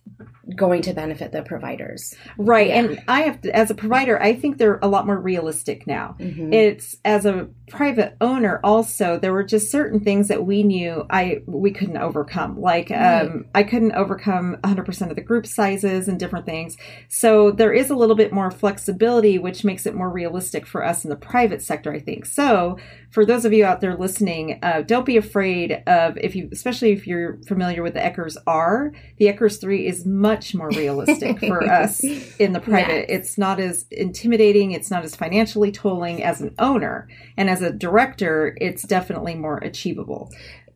going 0.56 0.82
to 0.82 0.92
benefit 0.92 1.32
the 1.32 1.42
providers. 1.42 2.14
Right. 2.36 2.68
Yeah. 2.68 2.80
And 2.80 3.02
I 3.08 3.22
have 3.22 3.40
to, 3.42 3.54
as 3.54 3.70
a 3.70 3.74
provider, 3.74 4.20
I 4.20 4.34
think 4.34 4.58
they're 4.58 4.78
a 4.82 4.88
lot 4.88 5.06
more 5.06 5.18
realistic 5.18 5.86
now. 5.86 6.16
Mm-hmm. 6.18 6.52
It's 6.52 6.96
as 7.04 7.24
a 7.24 7.48
private 7.68 8.16
owner 8.20 8.60
also, 8.62 9.18
there 9.18 9.32
were 9.32 9.42
just 9.42 9.70
certain 9.70 10.00
things 10.00 10.28
that 10.28 10.44
we 10.44 10.62
knew 10.62 11.06
I 11.08 11.42
we 11.46 11.70
couldn't 11.70 11.96
overcome. 11.96 12.60
Like 12.60 12.90
right. 12.90 13.22
um, 13.22 13.46
I 13.54 13.62
couldn't 13.62 13.92
overcome 13.92 14.56
100% 14.62 15.10
of 15.10 15.16
the 15.16 15.22
group 15.22 15.46
sizes 15.46 16.08
and 16.08 16.18
different 16.18 16.46
things. 16.46 16.76
So 17.08 17.50
there 17.50 17.72
is 17.72 17.90
a 17.90 17.96
little 17.96 18.16
bit 18.16 18.32
more 18.32 18.50
flexibility 18.50 19.38
which 19.38 19.64
makes 19.64 19.86
it 19.86 19.94
more 19.94 20.10
realistic 20.10 20.66
for 20.66 20.84
us 20.84 21.04
in 21.04 21.10
the 21.10 21.16
private 21.16 21.62
sector, 21.62 21.92
I 21.92 22.00
think. 22.00 22.26
So 22.26 22.78
for 23.10 23.24
those 23.24 23.44
of 23.44 23.52
you 23.52 23.64
out 23.64 23.80
there 23.80 23.96
listening, 23.96 24.58
uh, 24.62 24.82
don't 24.82 25.06
be 25.06 25.16
afraid 25.16 25.82
of 25.86 26.18
if 26.18 26.36
you 26.36 26.48
especially 26.52 26.92
if 26.92 27.06
you're 27.06 27.38
familiar 27.46 27.82
with 27.82 27.94
the 27.94 28.00
ECERS 28.00 28.36
R, 28.46 28.92
the 29.18 29.26
ECERS 29.26 29.60
3 29.60 29.86
is 29.86 30.04
much 30.04 30.33
much 30.34 30.54
more 30.54 30.68
realistic 30.70 31.38
for 31.40 31.62
us 31.70 32.02
in 32.02 32.52
the 32.52 32.60
private. 32.60 33.06
Yes. 33.08 33.20
It's 33.20 33.38
not 33.38 33.60
as 33.60 33.86
intimidating, 33.90 34.72
it's 34.72 34.90
not 34.90 35.04
as 35.04 35.14
financially 35.14 35.70
tolling 35.70 36.22
as 36.22 36.40
an 36.40 36.54
owner. 36.58 37.08
And 37.36 37.48
as 37.48 37.62
a 37.62 37.72
director, 37.72 38.56
it's 38.60 38.82
definitely 38.82 39.34
more 39.34 39.58
achievable. 39.58 40.30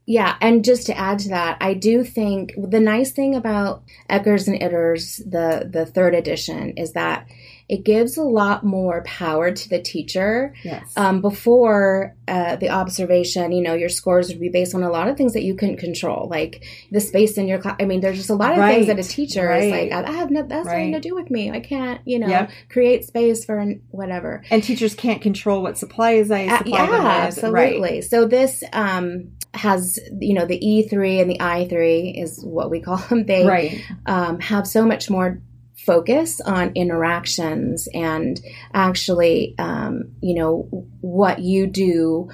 Yeah, 0.06 0.36
and 0.40 0.64
just 0.64 0.86
to 0.86 0.96
add 0.96 1.18
to 1.20 1.28
that, 1.28 1.58
I 1.60 1.74
do 1.74 2.02
think 2.02 2.54
the 2.56 2.80
nice 2.80 3.12
thing 3.12 3.34
about 3.34 3.82
ECERS 4.08 4.48
and 4.48 4.62
ITERS, 4.62 5.30
the 5.30 5.68
the 5.70 5.84
third 5.84 6.14
edition, 6.14 6.72
is 6.78 6.92
that 6.92 7.26
it 7.68 7.84
gives 7.84 8.16
a 8.16 8.22
lot 8.22 8.64
more 8.64 9.02
power 9.02 9.52
to 9.52 9.68
the 9.68 9.80
teacher. 9.80 10.54
Yes. 10.64 10.90
Um, 10.96 11.20
before 11.20 12.16
uh, 12.26 12.56
the 12.56 12.70
observation, 12.70 13.52
you 13.52 13.62
know, 13.62 13.74
your 13.74 13.90
scores 13.90 14.28
would 14.28 14.40
be 14.40 14.48
based 14.48 14.74
on 14.74 14.82
a 14.82 14.90
lot 14.90 15.06
of 15.06 15.18
things 15.18 15.34
that 15.34 15.42
you 15.42 15.54
couldn't 15.54 15.76
control, 15.76 16.28
like 16.30 16.64
the 16.90 17.00
space 17.00 17.36
in 17.36 17.46
your 17.46 17.58
class. 17.58 17.76
I 17.78 17.84
mean, 17.84 18.00
there's 18.00 18.16
just 18.16 18.30
a 18.30 18.34
lot 18.34 18.52
of 18.52 18.58
right. 18.58 18.74
things 18.74 18.86
that 18.86 18.98
a 18.98 19.02
teacher 19.02 19.46
right. 19.46 19.64
is 19.64 19.70
like, 19.70 19.92
I 19.92 20.12
have 20.12 20.30
no, 20.30 20.44
that's 20.44 20.66
right. 20.66 20.78
nothing 20.78 20.92
to 20.92 21.00
do 21.00 21.14
with 21.14 21.30
me. 21.30 21.50
I 21.50 21.60
can't, 21.60 22.00
you 22.06 22.18
know, 22.18 22.28
yep. 22.28 22.50
create 22.70 23.04
space 23.04 23.44
for 23.44 23.62
whatever. 23.90 24.42
And 24.50 24.64
teachers 24.64 24.94
can't 24.94 25.20
control 25.20 25.62
what 25.62 25.76
supplies 25.76 26.30
I 26.30 26.46
uh, 26.46 26.58
supply 26.58 26.78
yeah, 26.78 27.02
absolutely. 27.26 28.00
So 28.00 28.26
this 28.26 28.64
um, 28.72 29.32
has, 29.52 29.98
you 30.20 30.32
know, 30.32 30.46
the 30.46 30.58
E3 30.58 31.20
and 31.20 31.30
the 31.30 31.38
I3 31.38 32.22
is 32.22 32.42
what 32.42 32.70
we 32.70 32.80
call 32.80 32.96
them. 33.08 33.26
They 33.26 33.84
um, 34.06 34.40
have 34.40 34.66
so 34.66 34.86
much 34.86 35.10
more 35.10 35.42
focus 35.84 36.40
on 36.40 36.72
interactions 36.74 37.88
and 37.94 38.40
actually, 38.74 39.54
um, 39.58 40.12
you 40.20 40.34
know, 40.34 40.68
what 41.00 41.38
you 41.38 41.66
do 41.66 42.28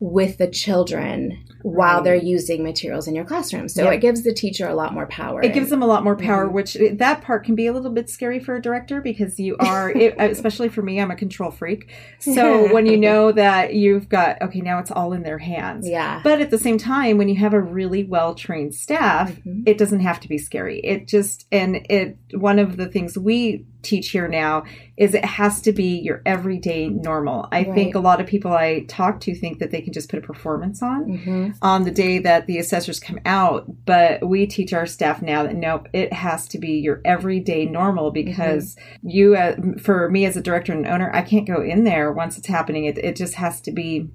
with 0.00 0.38
the 0.38 0.48
children 0.48 1.44
while 1.64 2.02
they're 2.02 2.14
using 2.14 2.62
materials 2.62 3.08
in 3.08 3.14
your 3.14 3.24
classroom. 3.24 3.70
So 3.70 3.84
yep. 3.84 3.94
it 3.94 4.00
gives 4.02 4.22
the 4.22 4.34
teacher 4.34 4.68
a 4.68 4.74
lot 4.74 4.92
more 4.92 5.06
power. 5.06 5.42
It 5.42 5.54
gives 5.54 5.70
them 5.70 5.82
a 5.82 5.86
lot 5.86 6.04
more 6.04 6.14
power, 6.14 6.44
mm-hmm. 6.44 6.54
which 6.54 6.76
that 6.92 7.22
part 7.22 7.42
can 7.42 7.54
be 7.54 7.66
a 7.66 7.72
little 7.72 7.90
bit 7.90 8.10
scary 8.10 8.38
for 8.38 8.54
a 8.54 8.60
director 8.60 9.00
because 9.00 9.40
you 9.40 9.56
are, 9.58 9.90
it, 9.90 10.14
especially 10.18 10.68
for 10.68 10.82
me, 10.82 11.00
I'm 11.00 11.10
a 11.10 11.16
control 11.16 11.50
freak. 11.50 11.90
So 12.18 12.70
when 12.70 12.84
you 12.84 12.96
know 12.98 13.32
that 13.32 13.72
you've 13.72 14.10
got, 14.10 14.42
okay, 14.42 14.60
now 14.60 14.78
it's 14.78 14.90
all 14.90 15.14
in 15.14 15.22
their 15.22 15.38
hands. 15.38 15.88
Yeah. 15.88 16.20
But 16.22 16.42
at 16.42 16.50
the 16.50 16.58
same 16.58 16.76
time, 16.76 17.16
when 17.16 17.30
you 17.30 17.36
have 17.36 17.54
a 17.54 17.60
really 17.60 18.04
well 18.04 18.34
trained 18.34 18.74
staff, 18.74 19.32
mm-hmm. 19.32 19.62
it 19.64 19.78
doesn't 19.78 20.00
have 20.00 20.20
to 20.20 20.28
be 20.28 20.36
scary. 20.36 20.80
It 20.80 21.08
just, 21.08 21.46
and 21.50 21.76
it, 21.88 22.18
one 22.32 22.58
of 22.58 22.76
the 22.76 22.88
things 22.88 23.16
we 23.16 23.64
teach 23.84 24.10
here 24.10 24.28
now 24.28 24.64
is 24.96 25.14
it 25.14 25.24
has 25.24 25.60
to 25.62 25.72
be 25.72 25.98
your 25.98 26.22
everyday 26.24 26.88
normal. 26.88 27.48
I 27.50 27.62
right. 27.62 27.74
think 27.74 27.94
a 27.94 28.00
lot 28.00 28.20
of 28.20 28.26
people 28.26 28.52
I 28.52 28.84
talk 28.88 29.20
to 29.20 29.34
think 29.34 29.58
that 29.58 29.70
they 29.70 29.80
can 29.80 29.92
just 29.92 30.08
put 30.08 30.18
a 30.18 30.26
performance 30.26 30.82
on 30.82 31.04
mm-hmm. 31.04 31.50
on 31.62 31.84
the 31.84 31.90
day 31.90 32.18
that 32.20 32.46
the 32.46 32.58
assessors 32.58 33.00
come 33.00 33.20
out, 33.26 33.66
but 33.84 34.26
we 34.26 34.46
teach 34.46 34.72
our 34.72 34.86
staff 34.86 35.20
now 35.22 35.42
that 35.42 35.56
nope, 35.56 35.88
it 35.92 36.12
has 36.12 36.48
to 36.48 36.58
be 36.58 36.78
your 36.78 37.00
everyday 37.04 37.66
normal 37.66 38.10
because 38.10 38.76
mm-hmm. 38.76 39.10
you, 39.10 39.36
uh, 39.36 39.56
for 39.80 40.08
me 40.10 40.24
as 40.24 40.36
a 40.36 40.42
director 40.42 40.72
and 40.72 40.86
owner, 40.86 41.10
I 41.14 41.22
can't 41.22 41.46
go 41.46 41.62
in 41.62 41.84
there 41.84 42.12
once 42.12 42.38
it's 42.38 42.48
happening. 42.48 42.84
It, 42.84 42.98
it 42.98 43.16
just 43.16 43.34
has 43.34 43.60
to 43.62 43.72
be 43.72 44.10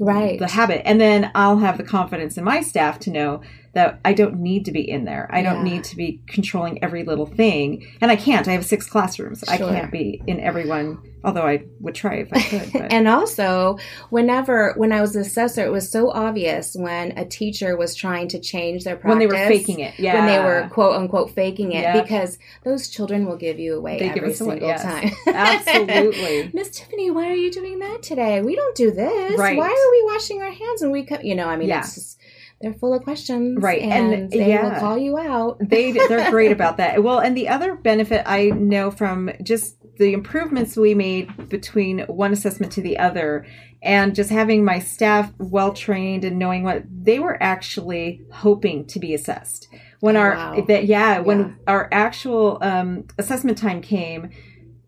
right 0.00 0.38
the 0.38 0.48
habit 0.48 0.82
and 0.84 1.00
then 1.00 1.30
i'll 1.34 1.58
have 1.58 1.76
the 1.76 1.84
confidence 1.84 2.36
in 2.36 2.42
my 2.42 2.60
staff 2.60 2.98
to 2.98 3.10
know 3.10 3.40
that 3.74 4.00
I 4.04 4.12
don't 4.12 4.36
need 4.36 4.64
to 4.66 4.72
be 4.72 4.88
in 4.88 5.04
there. 5.04 5.28
I 5.32 5.42
don't 5.42 5.64
need 5.64 5.84
to 5.84 5.96
be 5.96 6.20
controlling 6.26 6.82
every 6.82 7.04
little 7.04 7.26
thing. 7.26 7.86
And 8.00 8.10
I 8.10 8.16
can't. 8.16 8.46
I 8.48 8.52
have 8.52 8.64
six 8.64 8.86
classrooms. 8.86 9.42
Sure. 9.46 9.54
I 9.54 9.58
can't 9.58 9.90
be 9.90 10.22
in 10.26 10.40
everyone, 10.40 11.02
although 11.24 11.46
I 11.46 11.64
would 11.80 11.94
try 11.94 12.16
if 12.16 12.32
I 12.32 12.40
could. 12.40 12.76
and 12.92 13.08
also, 13.08 13.78
whenever, 14.10 14.74
when 14.76 14.92
I 14.92 15.00
was 15.00 15.16
an 15.16 15.22
assessor, 15.22 15.64
it 15.64 15.70
was 15.70 15.90
so 15.90 16.10
obvious 16.10 16.76
when 16.76 17.18
a 17.18 17.24
teacher 17.24 17.76
was 17.76 17.96
trying 17.96 18.28
to 18.28 18.38
change 18.38 18.84
their 18.84 18.94
practice. 18.94 19.08
When 19.08 19.18
they 19.18 19.26
were 19.26 19.48
faking 19.48 19.80
it. 19.80 19.98
Yeah. 19.98 20.14
When 20.14 20.26
they 20.26 20.38
were 20.38 20.68
quote 20.70 20.94
unquote 20.94 21.30
faking 21.30 21.72
it. 21.72 22.00
Because 22.00 22.38
those 22.64 22.88
children 22.88 23.26
will 23.26 23.36
give 23.36 23.58
you 23.58 23.76
away 23.76 23.98
they 23.98 24.10
every 24.10 24.34
single 24.34 24.58
away, 24.58 24.68
yes. 24.68 24.82
time. 24.82 25.10
Absolutely. 25.34 26.50
Miss 26.54 26.70
Tiffany, 26.70 27.10
why 27.10 27.28
are 27.28 27.34
you 27.34 27.50
doing 27.50 27.80
that 27.80 28.04
today? 28.04 28.40
We 28.40 28.54
don't 28.54 28.76
do 28.76 28.92
this. 28.92 29.36
Right. 29.36 29.56
Why 29.58 29.66
are 29.66 29.90
we 29.90 30.12
washing 30.12 30.42
our 30.42 30.50
hands 30.50 30.82
when 30.82 30.92
we 30.92 31.04
come? 31.04 31.22
You 31.22 31.34
know, 31.34 31.48
I 31.48 31.56
mean, 31.56 31.68
yeah. 31.68 31.80
it's 31.80 31.94
just 31.94 32.20
they're 32.64 32.72
full 32.72 32.94
of 32.94 33.02
questions, 33.04 33.62
right? 33.62 33.82
And, 33.82 34.14
and 34.14 34.30
they 34.30 34.48
yeah. 34.48 34.72
will 34.72 34.80
call 34.80 34.96
you 34.96 35.18
out. 35.18 35.58
they 35.60 35.92
they're 35.92 36.30
great 36.32 36.50
about 36.50 36.78
that. 36.78 37.02
Well, 37.02 37.18
and 37.18 37.36
the 37.36 37.48
other 37.48 37.74
benefit 37.74 38.22
I 38.24 38.46
know 38.46 38.90
from 38.90 39.30
just 39.42 39.76
the 39.98 40.14
improvements 40.14 40.74
we 40.74 40.94
made 40.94 41.50
between 41.50 42.00
one 42.00 42.32
assessment 42.32 42.72
to 42.72 42.80
the 42.80 42.98
other 42.98 43.46
and 43.82 44.14
just 44.14 44.30
having 44.30 44.64
my 44.64 44.78
staff 44.78 45.30
well 45.38 45.74
trained 45.74 46.24
and 46.24 46.38
knowing 46.38 46.62
what 46.62 46.84
they 46.88 47.18
were 47.18 47.40
actually 47.42 48.22
hoping 48.32 48.86
to 48.86 48.98
be 48.98 49.12
assessed 49.12 49.68
when 50.00 50.16
oh, 50.16 50.20
our 50.20 50.34
wow. 50.34 50.64
that 50.66 50.86
yeah, 50.86 51.16
yeah, 51.16 51.20
when 51.20 51.58
our 51.66 51.88
actual 51.92 52.58
um, 52.62 53.06
assessment 53.18 53.58
time 53.58 53.82
came 53.82 54.30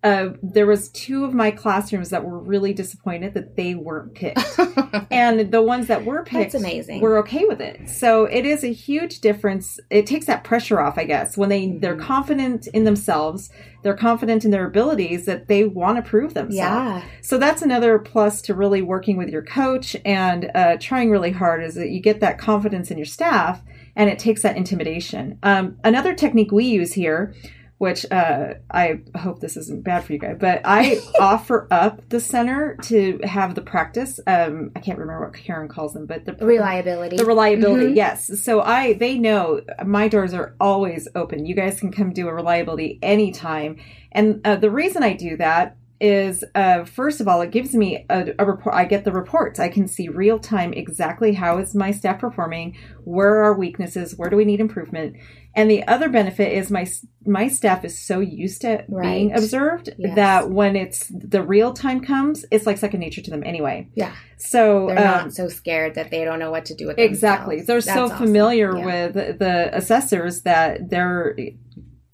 uh, 0.06 0.32
there 0.40 0.66
was 0.66 0.88
two 0.90 1.24
of 1.24 1.34
my 1.34 1.50
classrooms 1.50 2.10
that 2.10 2.24
were 2.24 2.38
really 2.38 2.72
disappointed 2.72 3.34
that 3.34 3.56
they 3.56 3.74
weren't 3.74 4.14
picked, 4.14 4.38
and 5.10 5.50
the 5.50 5.60
ones 5.60 5.88
that 5.88 6.04
were 6.04 6.22
picked, 6.22 6.52
That's 6.52 6.62
amazing, 6.62 7.00
were 7.00 7.18
okay 7.18 7.44
with 7.44 7.60
it. 7.60 7.90
So 7.90 8.24
it 8.26 8.46
is 8.46 8.62
a 8.62 8.72
huge 8.72 9.20
difference. 9.20 9.80
It 9.90 10.06
takes 10.06 10.26
that 10.26 10.44
pressure 10.44 10.78
off, 10.78 10.96
I 10.96 11.02
guess, 11.06 11.36
when 11.36 11.48
they 11.48 11.66
mm-hmm. 11.66 11.80
they're 11.80 11.96
confident 11.96 12.68
in 12.68 12.84
themselves, 12.84 13.50
they're 13.82 13.96
confident 13.96 14.44
in 14.44 14.52
their 14.52 14.66
abilities 14.66 15.26
that 15.26 15.48
they 15.48 15.64
want 15.64 15.96
to 15.96 16.08
prove 16.08 16.34
themselves. 16.34 16.54
Yeah. 16.54 17.02
So 17.20 17.36
that's 17.36 17.62
another 17.62 17.98
plus 17.98 18.40
to 18.42 18.54
really 18.54 18.82
working 18.82 19.16
with 19.16 19.28
your 19.28 19.42
coach 19.42 19.96
and 20.04 20.52
uh, 20.54 20.76
trying 20.78 21.10
really 21.10 21.32
hard 21.32 21.64
is 21.64 21.74
that 21.74 21.90
you 21.90 21.98
get 21.98 22.20
that 22.20 22.38
confidence 22.38 22.92
in 22.92 22.96
your 22.96 23.06
staff, 23.06 23.60
and 23.96 24.08
it 24.08 24.20
takes 24.20 24.42
that 24.42 24.56
intimidation. 24.56 25.40
Um, 25.42 25.78
another 25.82 26.14
technique 26.14 26.52
we 26.52 26.66
use 26.66 26.92
here 26.92 27.34
which 27.78 28.10
uh, 28.10 28.54
I 28.70 29.00
hope 29.16 29.40
this 29.40 29.56
isn't 29.56 29.84
bad 29.84 30.04
for 30.04 30.14
you 30.14 30.18
guys, 30.18 30.36
but 30.40 30.62
I 30.64 30.98
offer 31.20 31.68
up 31.70 32.08
the 32.08 32.20
center 32.20 32.76
to 32.84 33.20
have 33.22 33.54
the 33.54 33.60
practice. 33.60 34.18
Um, 34.26 34.70
I 34.74 34.80
can't 34.80 34.98
remember 34.98 35.26
what 35.26 35.34
Karen 35.34 35.68
calls 35.68 35.92
them, 35.92 36.06
but 36.06 36.24
the 36.24 36.34
reliability. 36.34 37.16
The 37.16 37.26
reliability, 37.26 37.86
mm-hmm. 37.86 37.96
yes. 37.96 38.42
So 38.42 38.62
I, 38.62 38.94
they 38.94 39.18
know 39.18 39.60
my 39.84 40.08
doors 40.08 40.32
are 40.32 40.54
always 40.58 41.06
open. 41.14 41.44
You 41.44 41.54
guys 41.54 41.78
can 41.78 41.92
come 41.92 42.12
do 42.12 42.28
a 42.28 42.34
reliability 42.34 42.98
anytime. 43.02 43.76
And 44.12 44.40
uh, 44.46 44.56
the 44.56 44.70
reason 44.70 45.02
I 45.02 45.12
do 45.12 45.36
that 45.36 45.76
is 46.00 46.44
uh, 46.54 46.84
first 46.84 47.20
of 47.20 47.28
all 47.28 47.40
it 47.40 47.50
gives 47.50 47.74
me 47.74 48.04
a, 48.10 48.34
a, 48.38 48.44
report 48.44 48.74
i 48.74 48.84
get 48.84 49.04
the 49.04 49.12
reports 49.12 49.58
i 49.58 49.68
can 49.68 49.88
see 49.88 50.08
real 50.08 50.38
time 50.38 50.72
exactly 50.74 51.32
how 51.32 51.56
is 51.58 51.74
my 51.74 51.90
staff 51.90 52.20
performing 52.20 52.76
where 53.04 53.42
are 53.42 53.56
weaknesses 53.56 54.14
where 54.16 54.28
do 54.28 54.36
we 54.36 54.44
need 54.44 54.60
improvement 54.60 55.16
and 55.56 55.70
the 55.70 55.86
other 55.88 56.10
benefit 56.10 56.52
is 56.52 56.70
my 56.70 56.86
my 57.24 57.48
staff 57.48 57.84
is 57.84 57.98
so 57.98 58.20
used 58.20 58.60
to 58.60 58.84
right. 58.88 59.02
being 59.02 59.32
observed 59.32 59.88
yes. 59.98 60.14
that 60.14 60.50
when 60.50 60.76
it's 60.76 61.10
the 61.10 61.42
real 61.42 61.72
time 61.72 62.00
comes, 62.00 62.44
it's 62.52 62.66
like 62.66 62.76
second 62.76 63.00
nature 63.00 63.22
to 63.22 63.30
them 63.30 63.42
anyway. 63.42 63.88
Yeah. 63.94 64.14
So 64.36 64.88
they're 64.88 64.98
um, 64.98 65.04
not 65.24 65.32
so 65.32 65.48
scared 65.48 65.94
that 65.94 66.10
they 66.10 66.24
don't 66.24 66.38
know 66.38 66.50
what 66.50 66.66
to 66.66 66.74
do 66.74 66.86
with 66.86 66.98
it. 66.98 67.02
exactly. 67.02 67.56
Themselves. 67.56 67.86
They're 67.86 67.94
That's 67.94 68.10
so 68.10 68.14
awesome. 68.14 68.26
familiar 68.26 68.76
yeah. 68.76 68.84
with 68.84 69.38
the 69.38 69.70
assessors 69.74 70.42
that 70.42 70.90
they're 70.90 71.34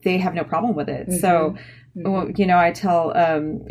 they 0.05 0.19
have 0.19 0.35
no 0.35 0.45
problem 0.45 0.75
with 0.77 0.89
it. 0.89 1.09
Mm-hmm. 1.09 1.19
So. 1.19 1.57
Well, 1.95 2.31
you 2.37 2.47
know, 2.47 2.59
I 2.59 2.71
tell 2.71 3.17
um, 3.17 3.67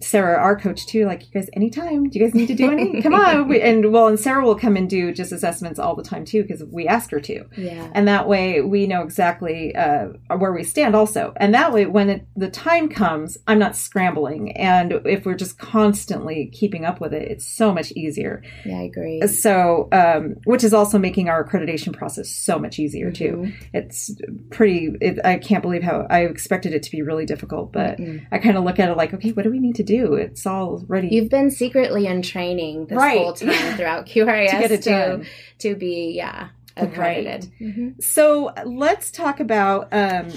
Sarah, 0.00 0.38
our 0.38 0.56
coach, 0.56 0.86
too, 0.86 1.06
like, 1.06 1.22
you 1.22 1.32
guys, 1.32 1.50
anytime, 1.54 2.08
do 2.08 2.18
you 2.18 2.24
guys 2.24 2.34
need 2.34 2.46
to 2.46 2.54
do 2.54 2.70
anything? 2.70 3.02
come 3.02 3.14
on. 3.14 3.48
We, 3.54 3.60
and 3.60 3.92
well, 3.92 4.06
and 4.06 4.18
Sarah 4.18 4.44
will 4.44 4.54
come 4.54 4.76
and 4.76 4.88
do 4.88 5.12
just 5.12 5.32
assessments 5.32 5.78
all 5.78 5.96
the 5.96 6.02
time, 6.02 6.24
too, 6.24 6.42
because 6.42 6.62
we 6.64 6.86
ask 6.86 7.10
her 7.10 7.20
to. 7.20 7.44
Yeah. 7.56 7.90
And 7.92 8.06
that 8.08 8.28
way 8.28 8.60
we 8.60 8.86
know 8.86 9.02
exactly 9.02 9.74
uh, 9.74 10.08
where 10.36 10.52
we 10.52 10.62
stand 10.62 10.94
also. 10.94 11.32
And 11.36 11.52
that 11.54 11.72
way, 11.72 11.84
when 11.86 12.10
it, 12.10 12.26
the 12.36 12.48
time 12.48 12.88
comes, 12.88 13.36
I'm 13.46 13.58
not 13.58 13.76
scrambling. 13.76 14.56
And 14.56 15.00
if 15.04 15.26
we're 15.26 15.34
just 15.34 15.58
constantly 15.58 16.50
keeping 16.52 16.84
up 16.84 17.00
with 17.00 17.12
it, 17.12 17.28
it's 17.28 17.46
so 17.46 17.74
much 17.74 17.92
easier. 17.92 18.42
Yeah, 18.64 18.78
I 18.78 18.82
agree. 18.82 19.26
So, 19.26 19.88
um, 19.92 20.36
which 20.44 20.64
is 20.64 20.72
also 20.72 20.98
making 20.98 21.28
our 21.28 21.44
accreditation 21.44 21.92
process 21.92 22.30
so 22.30 22.58
much 22.58 22.78
easier, 22.78 23.10
mm-hmm. 23.10 23.44
too. 23.44 23.52
It's 23.72 24.14
pretty, 24.50 24.92
it, 25.00 25.18
I 25.24 25.38
can't 25.38 25.62
believe 25.62 25.82
how 25.82 26.06
I 26.08 26.20
expected 26.20 26.72
it 26.72 26.82
to 26.84 26.90
be 26.90 27.02
really 27.02 27.26
difficult 27.26 27.63
but 27.72 27.98
mm 27.98 28.14
I 28.32 28.38
kind 28.38 28.56
of 28.56 28.64
look 28.64 28.78
at 28.78 28.88
it 28.88 28.96
like, 28.96 29.12
okay, 29.14 29.30
what 29.30 29.42
do 29.42 29.50
we 29.50 29.58
need 29.58 29.76
to 29.76 29.82
do? 29.82 30.14
It's 30.14 30.46
all 30.46 30.82
ready. 30.88 31.08
You've 31.08 31.28
been 31.28 31.50
secretly 31.50 32.06
in 32.06 32.22
training 32.22 32.86
this 32.86 32.96
right. 32.96 33.18
whole 33.18 33.32
time 33.32 33.48
throughout 33.76 34.06
QRIS 34.06 34.50
to, 34.50 34.58
get 34.58 34.70
it 34.70 34.82
to, 34.82 35.24
to 35.58 35.74
be, 35.76 36.12
yeah, 36.16 36.48
accredited. 36.76 37.50
Right. 37.60 37.68
Mm-hmm. 37.68 38.00
So 38.00 38.52
let's 38.64 39.10
talk 39.10 39.40
about 39.40 39.88
um, 39.92 40.28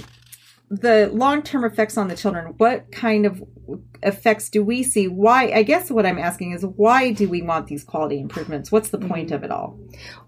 the 0.69 1.10
long 1.13 1.41
term 1.43 1.63
effects 1.63 1.98
on 1.98 2.07
the 2.07 2.15
children. 2.15 2.53
What 2.57 2.91
kind 2.91 3.25
of 3.25 3.43
effects 4.03 4.50
do 4.50 4.63
we 4.63 4.84
see? 4.84 5.07
Why? 5.07 5.51
I 5.51 5.63
guess 5.63 5.89
what 5.89 6.05
I'm 6.05 6.19
asking 6.19 6.51
is 6.51 6.65
why 6.65 7.12
do 7.12 7.29
we 7.29 7.41
want 7.41 7.67
these 7.67 7.84
quality 7.84 8.19
improvements? 8.19 8.72
What's 8.72 8.89
the 8.89 9.00
point 9.00 9.27
mm-hmm. 9.27 9.36
of 9.36 9.43
it 9.43 9.51
all? 9.51 9.79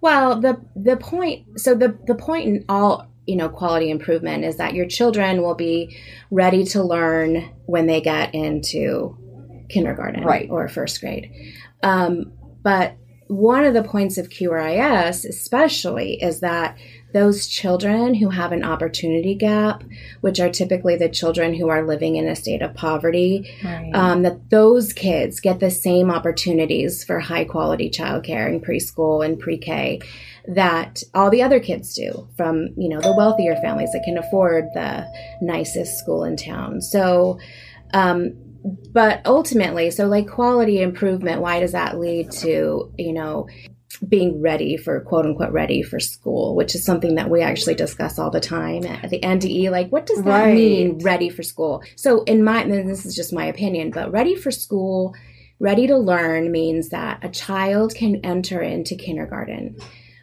Well, 0.02 0.40
the 0.40 0.62
the 0.76 0.98
point. 0.98 1.60
So 1.60 1.76
the 1.76 1.98
the 2.06 2.16
point 2.16 2.48
in 2.48 2.66
all 2.70 3.08
you 3.30 3.36
know 3.36 3.50
quality 3.50 3.90
improvement 3.90 4.44
is 4.44 4.58
that 4.58 4.74
your 4.74 4.88
children 4.88 5.42
will 5.42 5.56
be 5.56 5.98
ready 6.32 6.64
to 6.64 6.84
learn 6.84 7.54
when 7.66 7.86
they 7.86 8.02
get 8.02 8.34
into 8.34 9.16
kindergarten 9.70 10.24
right. 10.24 10.50
or 10.50 10.68
first 10.68 11.00
grade 11.00 11.32
um, 11.84 12.34
but 12.64 12.96
one 13.28 13.64
of 13.64 13.76
the 13.76 13.84
points 13.84 14.18
of 14.18 14.30
QRIS 14.30 15.24
especially 15.24 16.20
is 16.20 16.40
that 16.40 16.76
those 17.14 17.48
children 17.48 18.16
who 18.16 18.30
have 18.30 18.52
an 18.52 18.64
opportunity 18.64 19.36
gap, 19.36 19.84
which 20.22 20.40
are 20.40 20.50
typically 20.50 20.96
the 20.96 21.10
children 21.10 21.54
who 21.54 21.70
are 21.70 21.86
living 21.86 22.16
in 22.16 22.28
a 22.28 22.36
state 22.36 22.62
of 22.62 22.74
poverty, 22.74 23.50
right. 23.64 23.92
um, 23.94 24.24
that 24.24 24.50
those 24.50 24.94
kids 24.94 25.40
get 25.40 25.60
the 25.60 25.72
same 25.72 26.10
opportunities 26.10 27.04
for 27.04 27.20
high 27.20 27.46
quality 27.46 27.90
childcare 27.90 28.48
in 28.48 28.62
preschool 28.62 29.24
and 29.24 29.40
pre 29.40 29.58
K 29.58 30.02
that 30.56 31.04
all 31.14 31.30
the 31.30 31.44
other 31.44 31.60
kids 31.60 31.94
do 31.94 32.28
from 32.36 32.70
you 32.76 32.90
know 32.90 33.02
the 33.02 33.14
wealthier 33.16 33.56
families 33.58 33.92
that 33.92 34.04
can 34.04 34.18
afford 34.18 34.66
the 34.74 35.06
nicest 35.42 36.00
school 36.00 36.24
in 36.24 36.36
town. 36.36 36.82
So 36.82 37.40
Um, 37.94 38.34
but 38.92 39.22
ultimately, 39.26 39.92
so 39.92 40.08
like 40.08 40.28
quality 40.28 40.82
improvement, 40.82 41.42
why 41.42 41.60
does 41.60 41.72
that 41.72 41.98
lead 42.00 42.32
to, 42.32 42.92
you 42.98 43.14
know, 43.14 43.48
being 44.08 44.42
ready 44.42 44.78
for 44.78 45.00
quote 45.02 45.26
unquote 45.26 45.52
ready 45.52 45.82
for 45.82 46.00
school, 46.00 46.56
which 46.56 46.76
is 46.76 46.86
something 46.86 47.16
that 47.16 47.30
we 47.30 47.42
actually 47.42 47.76
discuss 47.76 48.20
all 48.20 48.30
the 48.30 48.40
time 48.40 48.86
at 48.86 49.10
the 49.10 49.20
NDE. 49.20 49.72
Like, 49.72 49.90
what 49.92 50.06
does 50.06 50.24
that 50.24 50.44
right. 50.44 50.54
mean, 50.54 51.00
ready 51.00 51.30
for 51.30 51.42
school? 51.42 51.84
So, 51.96 52.24
in 52.24 52.44
my, 52.44 52.62
and 52.62 52.90
this 52.90 53.06
is 53.06 53.16
just 53.16 53.34
my 53.34 53.46
opinion, 53.46 53.92
but 53.92 54.12
ready 54.12 54.36
for 54.36 54.52
school, 54.52 55.16
ready 55.60 55.88
to 55.88 55.98
learn 55.98 56.52
means 56.52 56.90
that 56.90 57.24
a 57.24 57.30
child 57.30 57.96
can 57.96 58.18
enter 58.24 58.62
into 58.62 58.96
kindergarten 58.96 59.76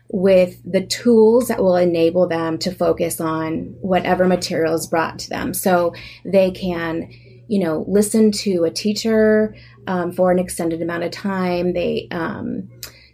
with 0.09 0.61
the 0.65 0.85
tools 0.87 1.49
that 1.49 1.63
will 1.63 1.77
enable 1.77 2.27
them 2.29 2.59
to 2.59 2.75
focus 2.75 3.21
on 3.21 3.75
whatever 3.81 4.27
material 4.27 4.75
is 4.75 4.87
brought 4.87 5.19
to 5.21 5.29
them. 5.29 5.53
So 5.53 5.95
they 6.25 6.51
can, 6.51 7.11
you 7.49 7.59
know, 7.59 7.85
listen 7.89 8.31
to 8.33 8.65
a 8.65 8.71
teacher 8.71 9.55
um, 9.87 10.13
for 10.13 10.31
an 10.31 10.39
extended 10.39 10.83
amount 10.83 11.05
of 11.05 11.11
time. 11.11 11.73
They, 11.73 12.09
um, 12.11 12.69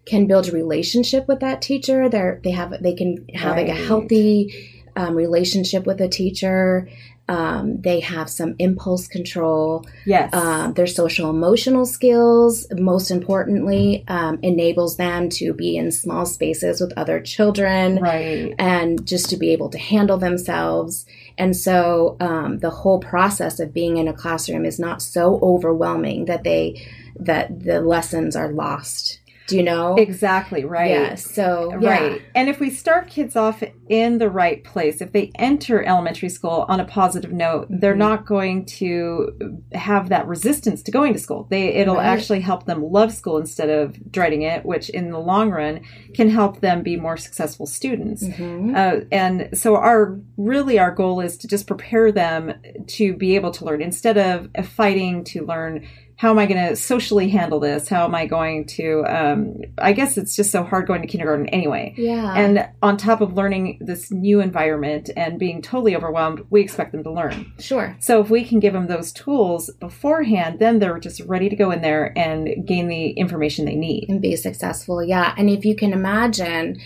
can 0.05 0.27
build 0.27 0.49
a 0.49 0.53
relationship 0.53 1.29
with 1.29 1.41
that 1.41 1.63
teacher. 1.63 2.09
They're, 2.09 2.41
they 2.43 2.51
have 2.51 2.83
they 2.83 2.95
can 2.95 3.27
have 3.35 3.57
right. 3.57 3.69
like 3.69 3.77
a 3.77 3.81
healthy 3.81 4.83
um, 4.97 5.15
relationship 5.15 5.87
with 5.87 6.01
a 6.01 6.09
teacher. 6.09 6.89
Um, 7.29 7.81
they 7.81 8.01
have 8.01 8.29
some 8.29 8.57
impulse 8.59 9.07
control. 9.07 9.87
Yes. 10.05 10.35
Um, 10.35 10.75
their 10.75 10.87
social 10.87 11.31
emotional 11.31 11.87
skills, 11.87 12.67
most 12.73 13.11
importantly, 13.11 14.05
um, 14.09 14.39
enables 14.43 14.97
them 14.97 15.29
to 15.31 15.55
be 15.55 15.77
in 15.77 15.93
small 15.93 16.27
spaces 16.27 16.81
with 16.81 16.93
other 16.97 17.21
children. 17.21 18.01
Right. 18.01 18.55
And 18.59 19.07
just 19.07 19.31
to 19.31 19.37
be 19.37 19.51
able 19.51 19.71
to 19.71 19.79
handle 19.79 20.19
themselves. 20.19 21.07
And 21.39 21.57
so 21.57 22.17
um, 22.21 22.59
the 22.59 22.71
whole 22.71 22.99
process 22.99 23.61
of 23.61 23.73
being 23.73 23.97
in 23.97 24.09
a 24.09 24.13
classroom 24.13 24.65
is 24.65 24.79
not 24.79 25.01
so 25.01 25.39
overwhelming 25.43 26.27
that 26.27 26.45
they 26.45 26.87
that 27.17 27.65
the 27.65 27.81
lessons 27.81 28.35
are 28.35 28.51
lost 28.51 29.21
you 29.53 29.63
know? 29.63 29.95
Exactly, 29.97 30.65
right. 30.65 30.91
Yeah, 30.91 31.15
so, 31.15 31.77
yeah. 31.81 31.91
right. 31.91 32.23
And 32.35 32.49
if 32.49 32.61
we 32.61 32.71
start 32.71 33.09
kids 33.09 33.37
off 33.37 33.63
in 33.89 34.19
the 34.19 34.31
right 34.31 34.63
place, 34.65 35.01
if 35.01 35.13
they 35.13 35.31
enter 35.35 35.83
elementary 35.83 36.29
school 36.29 36.65
on 36.69 36.81
a 36.81 36.85
positive 36.85 37.33
note, 37.33 37.65
mm-hmm. 37.65 37.81
they're 37.81 37.95
not 37.95 38.27
going 38.27 38.65
to 38.65 39.63
have 39.73 40.09
that 40.09 40.27
resistance 40.27 40.83
to 40.85 40.91
going 40.91 41.13
to 41.13 41.19
school. 41.19 41.47
They 41.51 41.75
it'll 41.75 41.97
right. 41.97 42.07
actually 42.07 42.41
help 42.41 42.67
them 42.67 42.83
love 42.83 43.13
school 43.13 43.39
instead 43.39 43.71
of 43.71 44.11
dreading 44.11 44.43
it, 44.43 44.65
which 44.65 44.89
in 44.89 45.11
the 45.11 45.19
long 45.19 45.51
run 45.51 45.81
can 46.15 46.31
help 46.31 46.61
them 46.61 46.83
be 46.83 46.97
more 46.97 47.17
successful 47.17 47.67
students. 47.67 48.25
Mm-hmm. 48.25 48.75
Uh, 48.75 49.05
and 49.11 49.51
so 49.53 49.77
our 49.77 50.19
really 50.37 50.79
our 50.79 50.91
goal 50.91 51.21
is 51.21 51.37
to 51.39 51.49
just 51.49 51.67
prepare 51.67 52.13
them 52.13 52.55
to 52.87 53.15
be 53.15 53.35
able 53.37 53.51
to 53.53 53.65
learn 53.65 53.83
instead 53.83 54.19
of 54.19 54.49
fighting 54.67 55.25
to 55.25 55.45
learn 55.45 55.87
how 56.23 56.31
am 56.31 56.39
I 56.39 56.47
going 56.47 56.69
to 56.69 56.77
socially 56.77 57.29
handle 57.29 57.59
this? 57.59 57.89
How 57.89 58.05
am 58.05 58.15
I 58.15 58.27
going 58.27 58.65
to? 58.67 59.05
Um, 59.09 59.57
I 59.79 59.93
guess 59.93 60.17
it's 60.17 60.37
just 60.37 60.53
so 60.53 60.63
hard 60.63 60.87
going 60.87 61.03
to 61.03 61.09
kindergarten 61.09 61.49
anyway. 61.49 61.95
Yeah. 61.97 62.33
And 62.37 62.69
on 62.81 62.97
top 62.97 63.21
of 63.21 63.33
learning 63.33 63.79
this 63.81 64.13
new 64.13 64.41
environment 64.41 65.11
and 65.17 65.37
being 65.37 65.61
totally 65.61 65.97
overwhelmed, 65.97 66.47
we 66.49 66.61
expect 66.61 66.93
them 66.93 67.03
to 67.03 67.11
learn. 67.11 67.53
Sure. 67.59 67.97
So 67.99 68.21
if 68.21 68.31
we 68.31 68.45
can 68.45 68.61
give 68.61 68.73
them 68.73 68.87
those 68.87 69.11
tools 69.11 69.69
beforehand, 69.81 70.61
then 70.61 70.79
they're 70.79 71.01
just 71.01 71.23
ready 71.23 71.49
to 71.49 71.57
go 71.57 71.73
in 71.73 71.83
there 71.83 72.17
and 72.17 72.65
gain 72.65 72.87
the 72.87 73.11
information 73.11 73.65
they 73.65 73.75
need 73.75 74.09
and 74.09 74.23
be 74.23 74.37
successful. 74.37 75.03
Yeah. 75.03 75.35
And 75.37 75.51
if 75.51 75.65
you 75.65 75.75
can 75.75 75.93
imagine 75.93 76.81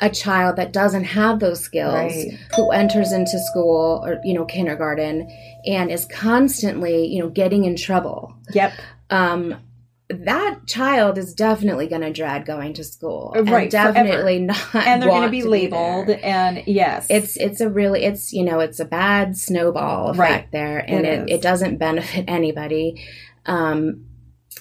a 0.00 0.10
child 0.10 0.56
that 0.56 0.72
doesn't 0.72 1.04
have 1.04 1.40
those 1.40 1.60
skills 1.60 1.94
right. 1.94 2.38
who 2.54 2.70
enters 2.70 3.12
into 3.12 3.38
school 3.38 4.02
or 4.04 4.20
you 4.24 4.34
know 4.34 4.44
kindergarten 4.44 5.30
and 5.64 5.90
is 5.90 6.04
constantly 6.06 7.06
you 7.06 7.20
know 7.22 7.30
getting 7.30 7.64
in 7.64 7.76
trouble 7.76 8.34
yep 8.52 8.72
um 9.10 9.56
that 10.08 10.60
child 10.66 11.18
is 11.18 11.34
definitely 11.34 11.88
going 11.88 12.02
to 12.02 12.12
dread 12.12 12.46
going 12.46 12.72
to 12.72 12.84
school 12.84 13.34
right 13.46 13.70
definitely 13.70 14.46
forever. 14.46 14.60
not 14.74 14.86
and 14.86 15.02
they're 15.02 15.08
going 15.08 15.22
to 15.22 15.30
be 15.30 15.42
labeled 15.42 16.10
and 16.10 16.62
yes 16.66 17.06
it's 17.10 17.36
it's 17.36 17.60
a 17.60 17.68
really 17.68 18.04
it's 18.04 18.32
you 18.32 18.44
know 18.44 18.60
it's 18.60 18.78
a 18.78 18.84
bad 18.84 19.36
snowball 19.36 20.10
effect 20.10 20.18
right. 20.18 20.52
there 20.52 20.78
and 20.78 21.06
it, 21.06 21.20
it, 21.22 21.30
it, 21.30 21.42
doesn't 21.42 21.78
benefit 21.78 22.24
anybody 22.28 23.04
um 23.46 24.04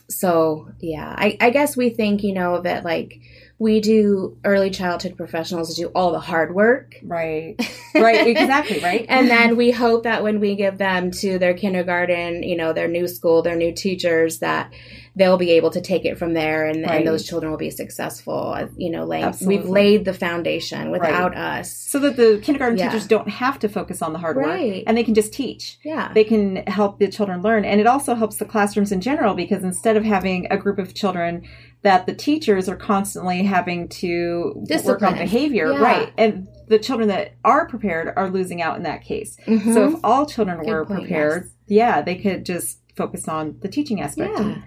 so 0.09 0.69
yeah 0.79 1.13
I, 1.15 1.37
I 1.39 1.49
guess 1.51 1.77
we 1.77 1.89
think 1.89 2.23
you 2.23 2.33
know 2.33 2.55
of 2.55 2.65
it 2.65 2.83
like 2.83 3.19
we 3.57 3.79
do 3.79 4.37
early 4.43 4.69
childhood 4.69 5.15
professionals 5.15 5.75
do 5.75 5.87
all 5.87 6.11
the 6.11 6.19
hard 6.19 6.53
work. 6.53 6.95
Right. 7.03 7.55
Right. 7.95 8.27
exactly. 8.27 8.79
Right. 8.79 9.05
and 9.07 9.29
then 9.29 9.55
we 9.55 9.71
hope 9.71 10.03
that 10.03 10.21
when 10.21 10.41
we 10.41 10.55
give 10.55 10.77
them 10.77 11.11
to 11.11 11.39
their 11.39 11.53
kindergarten, 11.53 12.43
you 12.43 12.57
know, 12.57 12.73
their 12.73 12.89
new 12.89 13.07
school, 13.07 13.41
their 13.41 13.55
new 13.55 13.71
teachers, 13.71 14.39
that 14.39 14.73
they'll 15.15 15.37
be 15.37 15.51
able 15.51 15.69
to 15.71 15.79
take 15.79 16.03
it 16.03 16.17
from 16.17 16.33
there 16.33 16.65
and, 16.65 16.83
right. 16.83 16.97
and 16.97 17.07
those 17.07 17.25
children 17.25 17.49
will 17.49 17.57
be 17.57 17.69
successful. 17.69 18.53
Uh, 18.53 18.67
you 18.75 18.91
know, 18.91 19.05
like 19.05 19.39
we've 19.39 19.63
laid 19.63 20.03
the 20.03 20.13
foundation 20.13 20.91
without 20.91 21.31
right. 21.31 21.59
us. 21.59 21.73
So 21.73 21.99
that 21.99 22.17
the 22.17 22.41
kindergarten 22.43 22.77
yeah. 22.77 22.89
teachers 22.89 23.07
don't 23.07 23.29
have 23.29 23.59
to 23.59 23.69
focus 23.69 24.01
on 24.01 24.11
the 24.11 24.19
hard 24.19 24.35
right. 24.35 24.73
work 24.75 24.83
and 24.87 24.97
they 24.97 25.03
can 25.05 25.15
just 25.15 25.31
teach. 25.31 25.79
Yeah. 25.83 26.11
They 26.13 26.25
can 26.25 26.57
help 26.67 26.99
the 26.99 27.07
children 27.07 27.41
learn. 27.41 27.63
And 27.63 27.79
it 27.79 27.87
also 27.87 28.13
helps 28.15 28.35
the 28.37 28.45
classrooms 28.45 28.91
in 28.91 28.99
general 28.99 29.35
because 29.35 29.63
instead 29.63 29.95
of 29.95 30.03
having 30.03 30.47
a 30.51 30.57
group 30.57 30.79
of 30.79 30.93
children 30.93 31.47
that 31.85 32.07
the 32.07 32.15
teachers 32.15 32.67
are 32.67 32.75
constantly 32.75 33.43
having 33.43 33.87
to 33.87 34.59
Discipline. 34.67 34.93
work 34.95 35.03
on 35.03 35.17
behavior, 35.19 35.71
yeah. 35.71 35.77
right? 35.77 36.13
And 36.17 36.47
the 36.67 36.79
children 36.79 37.09
that 37.09 37.35
are 37.45 37.67
prepared 37.67 38.11
are 38.15 38.27
losing 38.27 38.59
out 38.59 38.75
in 38.75 38.83
that 38.83 39.03
case. 39.03 39.37
Mm-hmm. 39.45 39.71
So 39.71 39.89
if 39.89 39.99
all 40.03 40.25
children 40.25 40.57
Good 40.57 40.67
were 40.67 40.83
point, 40.83 41.01
prepared, 41.01 41.43
yes. 41.43 41.51
yeah, 41.67 42.01
they 42.01 42.15
could 42.15 42.43
just 42.43 42.79
focus 42.97 43.27
on 43.27 43.59
the 43.61 43.67
teaching 43.67 44.01
aspect. 44.01 44.33
Yeah. 44.35 44.61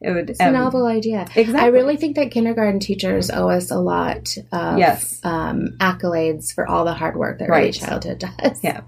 It 0.00 0.12
would, 0.12 0.30
it's 0.30 0.40
um, 0.40 0.48
a 0.48 0.52
novel 0.52 0.86
idea. 0.86 1.26
Exactly. 1.36 1.60
I 1.60 1.66
really 1.66 1.98
think 1.98 2.16
that 2.16 2.30
kindergarten 2.30 2.80
teachers 2.80 3.30
owe 3.30 3.50
us 3.50 3.70
a 3.70 3.78
lot 3.78 4.34
of 4.50 4.78
yes. 4.78 5.20
um, 5.24 5.76
accolades 5.78 6.54
for 6.54 6.66
all 6.66 6.86
the 6.86 6.94
hard 6.94 7.16
work 7.16 7.38
that 7.40 7.50
right. 7.50 7.64
early 7.64 7.72
childhood 7.72 8.18
does. 8.20 8.64
Yeah 8.64 8.80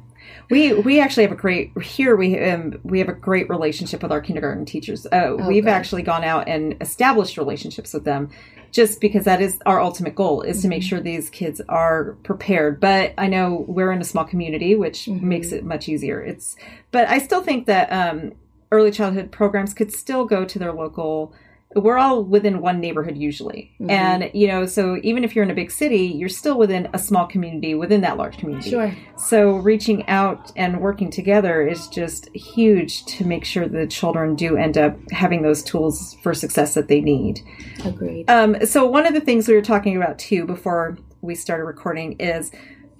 we 0.50 0.72
we 0.74 1.00
actually 1.00 1.22
have 1.22 1.32
a 1.32 1.36
great 1.36 1.72
here 1.82 2.16
we 2.16 2.38
um, 2.38 2.78
we 2.82 2.98
have 2.98 3.08
a 3.08 3.14
great 3.14 3.48
relationship 3.48 4.02
with 4.02 4.12
our 4.12 4.20
kindergarten 4.20 4.64
teachers. 4.64 5.06
Uh, 5.06 5.10
oh, 5.12 5.48
we've 5.48 5.64
good. 5.64 5.70
actually 5.70 6.02
gone 6.02 6.24
out 6.24 6.48
and 6.48 6.76
established 6.80 7.36
relationships 7.36 7.92
with 7.92 8.04
them, 8.04 8.30
just 8.70 9.00
because 9.00 9.24
that 9.24 9.40
is 9.40 9.58
our 9.66 9.80
ultimate 9.80 10.14
goal 10.14 10.42
is 10.42 10.56
mm-hmm. 10.56 10.62
to 10.62 10.68
make 10.68 10.82
mm-hmm. 10.82 10.88
sure 10.88 11.00
these 11.00 11.30
kids 11.30 11.60
are 11.68 12.16
prepared. 12.22 12.80
But 12.80 13.14
I 13.16 13.26
know 13.26 13.64
we're 13.68 13.92
in 13.92 14.00
a 14.00 14.04
small 14.04 14.24
community, 14.24 14.76
which 14.76 15.06
mm-hmm. 15.06 15.28
makes 15.28 15.52
it 15.52 15.64
much 15.64 15.88
easier. 15.88 16.20
It's 16.20 16.56
but 16.90 17.08
I 17.08 17.18
still 17.18 17.42
think 17.42 17.66
that 17.66 17.90
um, 17.90 18.32
early 18.70 18.90
childhood 18.90 19.30
programs 19.30 19.72
could 19.72 19.92
still 19.92 20.24
go 20.24 20.44
to 20.44 20.58
their 20.58 20.72
local 20.72 21.32
we're 21.74 21.98
all 21.98 22.22
within 22.22 22.60
one 22.60 22.80
neighborhood 22.80 23.16
usually. 23.16 23.72
Mm-hmm. 23.80 23.90
And, 23.90 24.30
you 24.34 24.46
know, 24.46 24.66
so 24.66 24.98
even 25.02 25.24
if 25.24 25.34
you're 25.34 25.44
in 25.44 25.50
a 25.50 25.54
big 25.54 25.70
city, 25.70 26.06
you're 26.06 26.28
still 26.28 26.58
within 26.58 26.88
a 26.92 26.98
small 26.98 27.26
community 27.26 27.74
within 27.74 28.00
that 28.02 28.16
large 28.16 28.38
community. 28.38 28.70
Sure. 28.70 28.94
So 29.16 29.56
reaching 29.56 30.06
out 30.08 30.52
and 30.56 30.80
working 30.80 31.10
together 31.10 31.66
is 31.66 31.88
just 31.88 32.34
huge 32.34 33.04
to 33.06 33.24
make 33.24 33.44
sure 33.44 33.68
the 33.68 33.86
children 33.86 34.34
do 34.34 34.56
end 34.56 34.78
up 34.78 34.96
having 35.10 35.42
those 35.42 35.62
tools 35.62 36.16
for 36.22 36.34
success 36.34 36.74
that 36.74 36.88
they 36.88 37.00
need. 37.00 37.40
Agreed. 37.84 38.28
Um, 38.30 38.64
so 38.66 38.86
one 38.86 39.06
of 39.06 39.14
the 39.14 39.20
things 39.20 39.48
we 39.48 39.54
were 39.54 39.62
talking 39.62 39.96
about 39.96 40.18
too 40.18 40.46
before 40.46 40.98
we 41.20 41.34
started 41.34 41.64
recording 41.64 42.12
is 42.20 42.50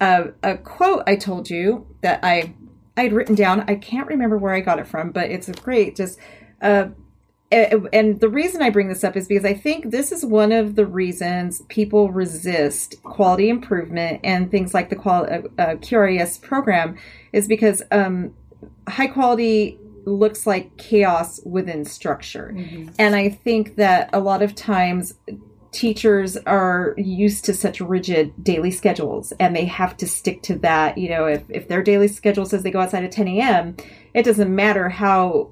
uh, 0.01 0.25
a 0.43 0.57
quote 0.57 1.03
I 1.07 1.15
told 1.15 1.49
you 1.49 1.87
that 2.01 2.19
I 2.23 2.53
I'd 2.97 3.13
written 3.13 3.35
down. 3.35 3.65
I 3.67 3.75
can't 3.75 4.07
remember 4.07 4.37
where 4.37 4.53
I 4.53 4.61
got 4.61 4.79
it 4.79 4.87
from, 4.87 5.11
but 5.11 5.29
it's 5.29 5.49
a 5.49 5.53
great 5.53 5.95
just 5.95 6.17
uh, 6.61 6.87
and 7.51 8.19
the 8.19 8.29
reason 8.29 8.61
I 8.61 8.69
bring 8.69 8.87
this 8.87 9.03
up 9.03 9.15
is 9.15 9.27
because 9.27 9.45
I 9.45 9.53
think 9.53 9.91
this 9.91 10.11
is 10.11 10.25
one 10.25 10.51
of 10.51 10.75
the 10.75 10.85
reasons 10.85 11.61
people 11.69 12.11
resist 12.11 13.01
quality 13.03 13.49
improvement 13.49 14.19
and 14.23 14.49
things 14.49 14.73
like 14.73 14.89
the 14.89 14.95
qual- 14.95 15.25
uh, 15.25 15.61
uh 15.61 15.75
QRIS 15.75 16.41
program 16.41 16.97
is 17.33 17.47
because 17.47 17.83
um, 17.91 18.33
high 18.87 19.07
quality 19.07 19.79
looks 20.05 20.45
like 20.47 20.75
chaos 20.77 21.39
within 21.45 21.85
structure. 21.85 22.53
Mm-hmm. 22.55 22.91
And 22.99 23.15
I 23.15 23.29
think 23.29 23.75
that 23.75 24.09
a 24.13 24.19
lot 24.19 24.41
of 24.41 24.55
times 24.55 25.15
teachers 25.71 26.37
are 26.37 26.93
used 26.97 27.43
to 27.45 27.53
such 27.53 27.81
rigid 27.81 28.31
daily 28.41 28.71
schedules 28.71 29.33
and 29.39 29.55
they 29.55 29.65
have 29.65 29.97
to 29.97 30.07
stick 30.07 30.41
to 30.43 30.57
that. 30.59 30.97
You 30.97 31.09
know, 31.09 31.25
if, 31.25 31.43
if 31.49 31.67
their 31.67 31.83
daily 31.83 32.07
schedule 32.07 32.45
says 32.45 32.63
they 32.63 32.71
go 32.71 32.79
outside 32.79 33.03
at 33.03 33.11
10 33.11 33.27
a.m., 33.27 33.75
it 34.13 34.23
doesn't 34.23 34.53
matter 34.53 34.87
how 34.89 35.51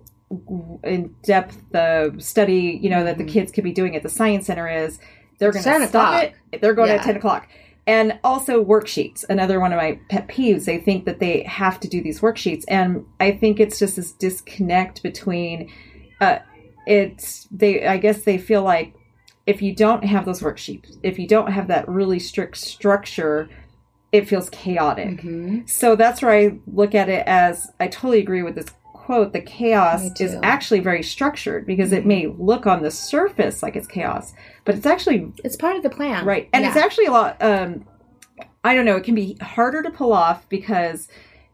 in 0.83 1.13
depth 1.23 1.57
the 1.71 2.13
study 2.19 2.79
you 2.81 2.89
know 2.89 3.03
that 3.03 3.17
the 3.17 3.23
mm-hmm. 3.23 3.33
kids 3.33 3.51
could 3.51 3.63
be 3.63 3.71
doing 3.71 3.95
at 3.95 4.03
the 4.03 4.09
science 4.09 4.47
center 4.47 4.67
is 4.67 4.99
they're 5.39 5.51
going 5.51 5.63
to 5.63 5.87
stop 5.87 6.23
it 6.51 6.61
they're 6.61 6.73
going 6.73 6.89
yeah. 6.89 6.95
at 6.95 7.03
10 7.03 7.17
o'clock 7.17 7.47
and 7.85 8.17
also 8.23 8.63
worksheets 8.63 9.25
another 9.29 9.59
one 9.59 9.73
of 9.73 9.77
my 9.77 9.99
pet 10.09 10.27
peeves 10.27 10.65
they 10.65 10.77
think 10.77 11.05
that 11.05 11.19
they 11.19 11.43
have 11.43 11.79
to 11.79 11.87
do 11.87 12.01
these 12.01 12.21
worksheets 12.21 12.63
and 12.67 13.05
i 13.19 13.31
think 13.31 13.59
it's 13.59 13.77
just 13.77 13.95
this 13.95 14.11
disconnect 14.13 15.03
between 15.03 15.71
uh, 16.21 16.39
it's 16.87 17.47
they 17.51 17.85
i 17.85 17.97
guess 17.97 18.23
they 18.23 18.37
feel 18.37 18.63
like 18.63 18.93
if 19.45 19.61
you 19.61 19.75
don't 19.75 20.05
have 20.05 20.25
those 20.25 20.41
worksheets 20.41 20.97
if 21.03 21.19
you 21.19 21.27
don't 21.27 21.51
have 21.51 21.67
that 21.67 21.87
really 21.87 22.19
strict 22.19 22.57
structure 22.57 23.49
it 24.11 24.27
feels 24.27 24.49
chaotic 24.51 25.19
mm-hmm. 25.19 25.65
so 25.65 25.95
that's 25.95 26.21
where 26.21 26.31
i 26.31 26.57
look 26.67 26.95
at 26.95 27.09
it 27.09 27.23
as 27.27 27.71
i 27.79 27.87
totally 27.87 28.19
agree 28.19 28.43
with 28.43 28.55
this 28.55 28.67
quote, 29.05 29.33
the 29.33 29.41
chaos 29.41 30.19
is 30.19 30.37
actually 30.43 30.79
very 30.79 31.03
structured 31.03 31.65
because 31.65 31.89
mm-hmm. 31.89 31.97
it 31.97 32.05
may 32.05 32.27
look 32.27 32.65
on 32.65 32.81
the 32.81 32.91
surface 32.91 33.61
like 33.61 33.75
it's 33.75 33.87
chaos, 33.87 34.33
but 34.65 34.75
it's 34.75 34.85
actually 34.85 35.31
it's 35.43 35.55
part 35.55 35.75
of 35.75 35.83
the 35.83 35.89
plan, 35.89 36.25
right? 36.25 36.49
And 36.53 36.63
yeah. 36.63 36.69
it's 36.69 36.77
actually 36.77 37.05
a 37.05 37.11
lot. 37.11 37.41
Um, 37.41 37.85
I 38.63 38.73
don't 38.73 38.85
know. 38.85 38.95
It 38.95 39.03
can 39.03 39.15
be 39.15 39.37
harder 39.41 39.83
to 39.83 39.91
pull 39.91 40.13
off 40.13 40.47
because 40.47 41.09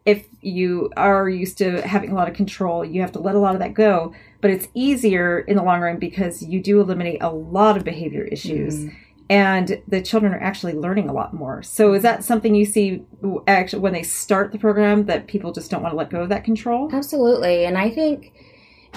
if 0.06 0.28
you 0.42 0.92
are 0.96 1.28
used 1.28 1.58
to 1.58 1.82
having 1.82 2.12
a 2.12 2.16
lot 2.16 2.30
of 2.30 2.36
control, 2.36 2.86
you 2.86 3.02
have 3.02 3.12
to 3.14 3.20
let 3.20 3.36
a 3.36 3.40
lot 3.40 3.56
of 3.56 3.60
that 3.62 3.74
go. 3.74 4.14
But 4.42 4.52
it's 4.52 4.68
easier 4.74 5.40
in 5.40 5.58
the 5.58 5.64
long 5.64 5.82
run 5.82 5.98
because 5.98 6.44
you 6.44 6.62
do 6.62 6.80
eliminate 6.80 7.22
a 7.22 7.30
lot 7.30 7.78
of 7.78 7.84
behavior 7.84 8.24
issues. 8.24 8.80
Mm-hmm 8.80 9.06
and 9.30 9.82
the 9.88 10.02
children 10.02 10.34
are 10.34 10.42
actually 10.42 10.74
learning 10.74 11.08
a 11.08 11.14
lot 11.14 11.34
more. 11.34 11.62
So 11.62 11.94
is 11.94 12.02
that 12.02 12.24
something 12.24 12.56
you 12.56 12.66
see 12.66 13.06
actually 13.48 13.80
when 13.80 13.94
they 13.94 14.02
start 14.02 14.52
the 14.52 14.58
program 14.58 15.06
that 15.06 15.28
people 15.28 15.52
just 15.52 15.70
don't 15.70 15.84
want 15.84 15.94
to 15.94 15.98
let 15.98 16.10
go 16.10 16.22
of 16.24 16.30
that 16.30 16.44
control? 16.44 16.90
Absolutely. 16.92 17.66
And 17.66 17.78
I 17.78 17.92
think 17.92 18.34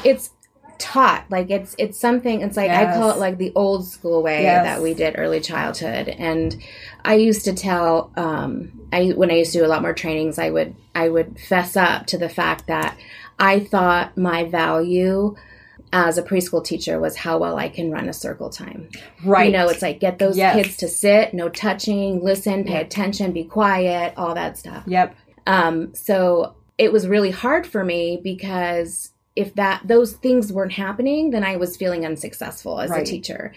it's 0.04 0.30
taught 0.78 1.24
like 1.30 1.48
it's 1.48 1.76
it's 1.78 1.96
something 1.96 2.40
it's 2.40 2.56
like 2.56 2.66
yes. 2.66 2.96
I 2.96 2.98
call 2.98 3.12
it 3.12 3.18
like 3.18 3.38
the 3.38 3.52
old 3.54 3.86
school 3.86 4.20
way 4.20 4.42
yes. 4.42 4.64
that 4.64 4.82
we 4.82 4.94
did 4.94 5.14
early 5.16 5.40
childhood 5.40 6.08
and 6.08 6.60
I 7.04 7.14
used 7.14 7.44
to 7.44 7.52
tell 7.52 8.10
um 8.16 8.88
I 8.92 9.10
when 9.10 9.30
I 9.30 9.34
used 9.34 9.52
to 9.52 9.58
do 9.58 9.64
a 9.64 9.68
lot 9.68 9.82
more 9.82 9.92
trainings 9.92 10.40
I 10.40 10.50
would 10.50 10.74
I 10.92 11.08
would 11.08 11.38
fess 11.38 11.76
up 11.76 12.06
to 12.06 12.18
the 12.18 12.28
fact 12.28 12.66
that 12.66 12.98
I 13.38 13.60
thought 13.60 14.16
my 14.16 14.42
value 14.42 15.36
as 15.92 16.16
a 16.16 16.22
preschool 16.22 16.64
teacher 16.64 16.98
was 16.98 17.16
how 17.16 17.38
well 17.38 17.56
I 17.56 17.68
can 17.68 17.90
run 17.90 18.08
a 18.08 18.12
circle 18.12 18.48
time. 18.48 18.88
Right. 19.24 19.46
You 19.46 19.52
know, 19.52 19.68
it's 19.68 19.82
like 19.82 20.00
get 20.00 20.18
those 20.18 20.36
yes. 20.36 20.56
kids 20.56 20.76
to 20.78 20.88
sit, 20.88 21.34
no 21.34 21.48
touching, 21.48 22.24
listen, 22.24 22.64
pay 22.64 22.74
yep. 22.74 22.86
attention, 22.86 23.32
be 23.32 23.44
quiet, 23.44 24.14
all 24.16 24.34
that 24.34 24.56
stuff. 24.56 24.84
Yep. 24.86 25.14
Um, 25.46 25.94
so 25.94 26.54
it 26.78 26.92
was 26.92 27.06
really 27.06 27.30
hard 27.30 27.66
for 27.66 27.84
me 27.84 28.20
because 28.22 29.12
if 29.34 29.54
that 29.54 29.82
those 29.84 30.12
things 30.12 30.52
weren't 30.52 30.72
happening, 30.72 31.30
then 31.30 31.44
I 31.44 31.56
was 31.56 31.76
feeling 31.76 32.04
unsuccessful 32.04 32.80
as 32.80 32.90
right. 32.90 33.02
a 33.02 33.10
teacher. 33.10 33.52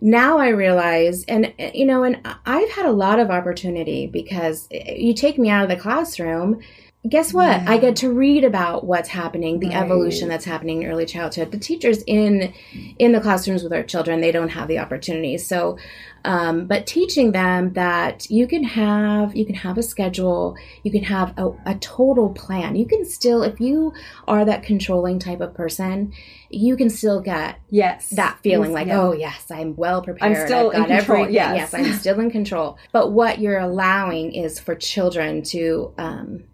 Now 0.00 0.38
I 0.38 0.48
realize, 0.48 1.24
and 1.24 1.52
you 1.58 1.86
know, 1.86 2.02
and 2.02 2.20
I've 2.46 2.70
had 2.70 2.86
a 2.86 2.90
lot 2.90 3.20
of 3.20 3.30
opportunity 3.30 4.06
because 4.06 4.66
you 4.70 5.14
take 5.14 5.38
me 5.38 5.48
out 5.48 5.62
of 5.62 5.68
the 5.68 5.80
classroom 5.80 6.60
guess 7.08 7.32
what? 7.32 7.62
Yeah. 7.62 7.64
I 7.66 7.78
get 7.78 7.96
to 7.96 8.12
read 8.12 8.44
about 8.44 8.84
what's 8.84 9.08
happening, 9.08 9.58
the 9.58 9.68
right. 9.68 9.76
evolution 9.76 10.28
that's 10.28 10.44
happening 10.44 10.82
in 10.82 10.90
early 10.90 11.06
childhood. 11.06 11.50
The 11.50 11.58
teachers 11.58 12.02
in 12.06 12.52
in 12.98 13.12
the 13.12 13.20
classrooms 13.20 13.62
with 13.62 13.72
our 13.72 13.82
children, 13.82 14.20
they 14.20 14.32
don't 14.32 14.50
have 14.50 14.68
the 14.68 14.78
opportunity. 14.78 15.38
So, 15.38 15.78
um, 16.26 16.66
but 16.66 16.86
teaching 16.86 17.32
them 17.32 17.72
that 17.72 18.30
you 18.30 18.46
can 18.46 18.64
have 18.64 19.34
you 19.34 19.46
can 19.46 19.54
have 19.54 19.78
a 19.78 19.82
schedule, 19.82 20.56
you 20.82 20.90
can 20.90 21.04
have 21.04 21.32
a, 21.38 21.50
a 21.64 21.74
total 21.76 22.28
plan. 22.30 22.76
You 22.76 22.84
can 22.84 23.06
still, 23.06 23.42
if 23.42 23.60
you 23.60 23.94
are 24.28 24.44
that 24.44 24.62
controlling 24.62 25.18
type 25.18 25.40
of 25.40 25.54
person, 25.54 26.12
you 26.50 26.76
can 26.76 26.90
still 26.90 27.20
get 27.20 27.60
yes 27.70 28.10
that 28.10 28.38
feeling 28.42 28.72
like 28.74 28.88
yeah. 28.88 29.00
oh 29.00 29.12
yes, 29.12 29.50
I'm 29.50 29.74
well 29.74 30.02
prepared. 30.02 30.36
I'm 30.36 30.46
still 30.46 30.68
I've 30.68 30.76
got 30.76 30.90
in 30.90 30.96
control. 30.98 31.18
Everything. 31.22 31.34
Yes. 31.34 31.72
yes, 31.72 31.74
I'm 31.74 31.92
still 31.94 32.20
in 32.20 32.30
control. 32.30 32.76
But 32.92 33.12
what 33.12 33.38
you're 33.38 33.58
allowing 33.58 34.34
is 34.34 34.60
for 34.60 34.74
children 34.74 35.42
to 35.44 35.94
um, 35.96 36.44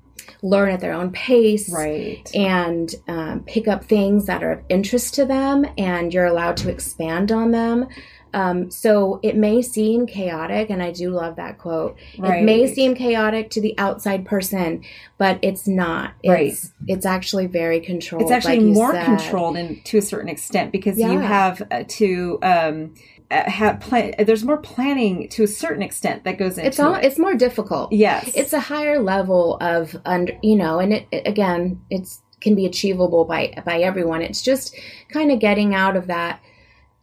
learn 0.48 0.70
at 0.70 0.80
their 0.80 0.92
own 0.92 1.10
pace 1.10 1.72
right 1.72 2.30
and 2.34 2.94
um, 3.08 3.40
pick 3.44 3.68
up 3.68 3.84
things 3.84 4.26
that 4.26 4.42
are 4.42 4.52
of 4.52 4.60
interest 4.68 5.14
to 5.14 5.24
them 5.24 5.66
and 5.76 6.12
you're 6.14 6.26
allowed 6.26 6.56
to 6.56 6.70
expand 6.70 7.32
on 7.32 7.50
them 7.50 7.88
um, 8.36 8.70
so 8.70 9.18
it 9.22 9.34
may 9.34 9.62
seem 9.62 10.06
chaotic, 10.06 10.68
and 10.68 10.82
I 10.82 10.90
do 10.92 11.10
love 11.10 11.36
that 11.36 11.56
quote. 11.56 11.96
Right. 12.18 12.40
It 12.40 12.44
may 12.44 12.72
seem 12.72 12.94
chaotic 12.94 13.48
to 13.50 13.62
the 13.62 13.74
outside 13.78 14.26
person, 14.26 14.84
but 15.16 15.38
it's 15.40 15.66
not. 15.66 16.12
It's, 16.22 16.30
right. 16.30 16.72
It's 16.86 17.06
actually 17.06 17.46
very 17.46 17.80
controlled. 17.80 18.24
It's 18.24 18.30
actually 18.30 18.60
like 18.60 18.74
more 18.74 18.92
said. 18.92 19.06
controlled 19.06 19.56
in, 19.56 19.80
to 19.84 19.96
a 19.96 20.02
certain 20.02 20.28
extent 20.28 20.70
because 20.70 20.98
yeah. 20.98 21.12
you 21.12 21.20
have 21.20 21.62
uh, 21.70 21.84
to. 21.88 22.38
Um, 22.42 22.94
Uh, 23.28 23.50
have 23.50 23.80
plan 23.80 24.14
there's 24.24 24.44
more 24.44 24.58
planning 24.58 25.28
to 25.28 25.42
a 25.42 25.48
certain 25.48 25.82
extent 25.82 26.22
that 26.22 26.38
goes 26.38 26.58
into 26.58 26.68
it's 26.68 26.78
all, 26.78 26.94
it. 26.94 27.04
it's 27.04 27.18
more 27.18 27.34
difficult. 27.34 27.92
Yes. 27.92 28.30
It's 28.36 28.52
a 28.52 28.60
higher 28.60 29.00
level 29.00 29.56
of 29.60 29.96
under 30.04 30.32
you 30.44 30.54
know 30.54 30.78
and 30.78 30.92
it, 30.92 31.08
it 31.10 31.26
again 31.26 31.82
it's 31.90 32.22
can 32.40 32.54
be 32.54 32.66
achievable 32.66 33.24
by 33.24 33.52
by 33.64 33.80
everyone. 33.80 34.22
It's 34.22 34.42
just 34.42 34.76
kind 35.08 35.32
of 35.32 35.40
getting 35.40 35.74
out 35.74 35.96
of 35.96 36.06
that 36.06 36.40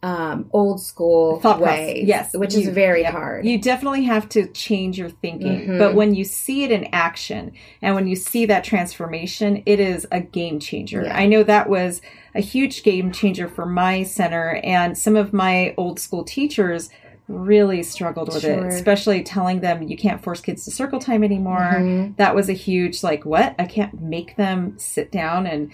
um, 0.04 0.50
old 0.52 0.82
school 0.82 1.40
Thought 1.40 1.60
way, 1.60 1.94
process. 1.94 2.06
yes, 2.06 2.34
which 2.34 2.54
you, 2.54 2.60
is 2.60 2.68
very 2.68 3.04
hard. 3.04 3.46
You 3.46 3.58
definitely 3.58 4.04
have 4.04 4.28
to 4.30 4.46
change 4.48 4.98
your 4.98 5.08
thinking, 5.08 5.62
mm-hmm. 5.62 5.78
but 5.78 5.94
when 5.94 6.14
you 6.14 6.24
see 6.24 6.62
it 6.62 6.70
in 6.70 6.88
action 6.92 7.52
and 7.80 7.94
when 7.94 8.06
you 8.06 8.14
see 8.14 8.44
that 8.44 8.64
transformation, 8.64 9.62
it 9.64 9.80
is 9.80 10.06
a 10.12 10.20
game 10.20 10.60
changer. 10.60 11.04
Yeah. 11.04 11.16
I 11.16 11.24
know 11.24 11.42
that 11.44 11.70
was 11.70 12.02
a 12.34 12.42
huge 12.42 12.82
game 12.82 13.12
changer 13.12 13.48
for 13.48 13.64
my 13.64 14.02
center, 14.02 14.60
and 14.62 14.98
some 14.98 15.16
of 15.16 15.32
my 15.32 15.74
old 15.78 15.98
school 15.98 16.22
teachers 16.22 16.90
really 17.26 17.82
struggled 17.82 18.32
with 18.32 18.42
sure. 18.42 18.66
it, 18.66 18.72
especially 18.72 19.22
telling 19.22 19.60
them 19.60 19.82
you 19.82 19.96
can't 19.96 20.22
force 20.22 20.40
kids 20.40 20.64
to 20.64 20.70
circle 20.70 20.98
time 20.98 21.24
anymore. 21.24 21.74
Mm-hmm. 21.76 22.14
That 22.16 22.34
was 22.34 22.50
a 22.50 22.52
huge 22.52 23.02
like 23.02 23.24
what? 23.24 23.54
I 23.58 23.64
can't 23.64 24.00
make 24.00 24.36
them 24.36 24.78
sit 24.78 25.10
down 25.10 25.46
and 25.46 25.72